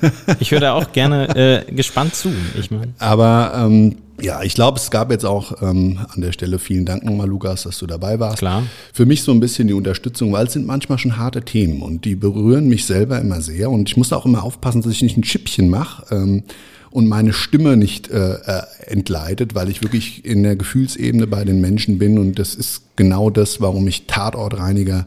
Ich 0.40 0.50
höre 0.50 0.60
da 0.60 0.72
auch 0.72 0.92
gerne 0.92 1.64
äh, 1.68 1.72
gespannt 1.72 2.14
zu. 2.14 2.30
Ich 2.58 2.70
mein. 2.70 2.94
Aber 2.98 3.52
ähm, 3.56 3.96
ja, 4.20 4.42
ich 4.42 4.54
glaube, 4.54 4.78
es 4.78 4.90
gab 4.90 5.10
jetzt 5.10 5.24
auch 5.24 5.62
ähm, 5.62 5.98
an 6.08 6.20
der 6.20 6.32
Stelle 6.32 6.58
vielen 6.58 6.84
Dank 6.84 7.04
nochmal, 7.04 7.28
Lukas, 7.28 7.62
dass 7.62 7.78
du 7.78 7.86
dabei 7.86 8.18
warst. 8.18 8.38
Klar. 8.38 8.64
Für 8.92 9.06
mich 9.06 9.22
so 9.22 9.32
ein 9.32 9.40
bisschen 9.40 9.68
die 9.68 9.74
Unterstützung, 9.74 10.32
weil 10.32 10.46
es 10.46 10.52
sind 10.52 10.66
manchmal 10.66 10.98
schon 10.98 11.16
harte 11.16 11.42
Themen 11.42 11.82
und 11.82 12.04
die 12.04 12.16
berühren 12.16 12.68
mich 12.68 12.84
selber 12.84 13.20
immer 13.20 13.40
sehr. 13.40 13.70
Und 13.70 13.88
ich 13.88 13.96
muss 13.96 14.12
auch 14.12 14.26
immer 14.26 14.42
aufpassen, 14.42 14.82
dass 14.82 14.92
ich 14.92 15.02
nicht 15.02 15.16
ein 15.16 15.24
Schippchen 15.24 15.68
mache. 15.68 16.14
Ähm, 16.14 16.42
und 16.90 17.06
meine 17.06 17.32
Stimme 17.32 17.76
nicht 17.76 18.10
äh, 18.10 18.34
äh, 18.34 18.62
entgleitet, 18.86 19.54
weil 19.54 19.68
ich 19.68 19.82
wirklich 19.82 20.24
in 20.24 20.42
der 20.42 20.56
Gefühlsebene 20.56 21.26
bei 21.26 21.44
den 21.44 21.60
Menschen 21.60 21.98
bin 21.98 22.18
und 22.18 22.38
das 22.38 22.54
ist 22.54 22.82
genau 22.96 23.30
das, 23.30 23.60
warum 23.60 23.86
ich 23.86 24.06
Tatortreiniger 24.06 25.06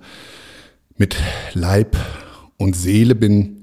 mit 1.02 1.16
Leib 1.56 1.98
und 2.58 2.76
Seele 2.76 3.16
bin. 3.16 3.62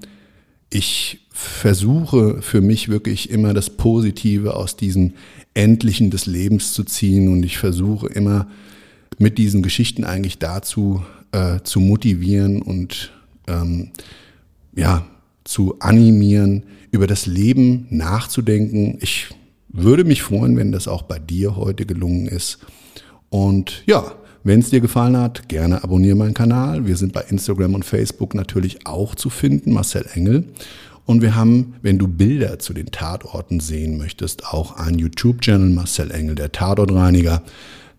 Ich 0.69 1.25
versuche 1.31 2.41
für 2.41 2.59
mich 2.59 2.89
wirklich 2.89 3.29
immer 3.29 3.53
das 3.53 3.69
Positive 3.69 4.57
aus 4.57 4.75
diesen 4.75 5.13
Endlichen 5.53 6.11
des 6.11 6.25
Lebens 6.25 6.73
zu 6.73 6.83
ziehen 6.83 7.29
und 7.29 7.43
ich 7.43 7.57
versuche 7.57 8.07
immer 8.07 8.49
mit 9.19 9.37
diesen 9.37 9.61
Geschichten 9.61 10.03
eigentlich 10.03 10.39
dazu 10.39 11.01
äh, 11.31 11.61
zu 11.63 11.79
motivieren 11.79 12.61
und 12.61 13.13
ähm, 13.47 13.91
ja 14.75 15.05
zu 15.45 15.79
animieren, 15.79 16.63
über 16.91 17.07
das 17.07 17.25
Leben 17.25 17.87
nachzudenken. 17.89 18.97
Ich 18.99 19.29
würde 19.69 20.03
mich 20.03 20.23
freuen, 20.23 20.57
wenn 20.57 20.73
das 20.73 20.89
auch 20.89 21.03
bei 21.03 21.19
dir 21.19 21.55
heute 21.55 21.85
gelungen 21.85 22.27
ist. 22.27 22.59
Und 23.29 23.83
ja, 23.85 24.11
wenn 24.43 24.59
es 24.59 24.69
dir 24.69 24.81
gefallen 24.81 25.17
hat, 25.17 25.49
gerne 25.49 25.83
abonniere 25.83 26.15
meinen 26.15 26.33
Kanal. 26.33 26.85
Wir 26.85 26.95
sind 26.95 27.13
bei 27.13 27.21
Instagram 27.21 27.75
und 27.75 27.85
Facebook 27.85 28.35
natürlich 28.35 28.85
auch 28.87 29.15
zu 29.15 29.29
finden, 29.29 29.73
Marcel 29.73 30.05
Engel. 30.13 30.45
Und 31.05 31.21
wir 31.21 31.35
haben, 31.35 31.73
wenn 31.81 31.97
du 31.97 32.07
Bilder 32.07 32.59
zu 32.59 32.73
den 32.73 32.91
Tatorten 32.91 33.59
sehen 33.59 33.97
möchtest, 33.97 34.45
auch 34.45 34.77
einen 34.77 34.99
YouTube-Channel, 34.99 35.69
Marcel 35.69 36.11
Engel, 36.11 36.35
der 36.35 36.51
Tatortreiniger. 36.51 37.41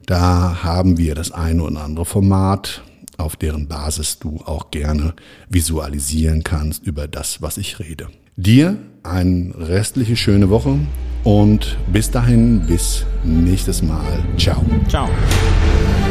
Da 0.07 0.62
haben 0.62 0.96
wir 0.96 1.14
das 1.14 1.33
eine 1.33 1.62
oder 1.62 1.83
andere 1.83 2.05
Format, 2.05 2.83
auf 3.18 3.37
deren 3.37 3.68
Basis 3.68 4.18
du 4.18 4.40
auch 4.44 4.70
gerne 4.70 5.14
visualisieren 5.48 6.44
kannst 6.44 6.87
über 6.87 7.09
das, 7.09 7.42
was 7.42 7.59
ich 7.59 7.79
rede. 7.81 8.09
Dir 8.37 8.76
eine 9.03 9.55
restliche 9.59 10.16
schöne 10.16 10.48
Woche 10.48 10.79
und 11.24 11.76
bis 11.92 12.11
dahin, 12.11 12.61
bis 12.66 13.05
nächstes 13.24 13.83
Mal. 13.83 14.24
Ciao. 14.37 14.64
Ciao. 14.88 15.09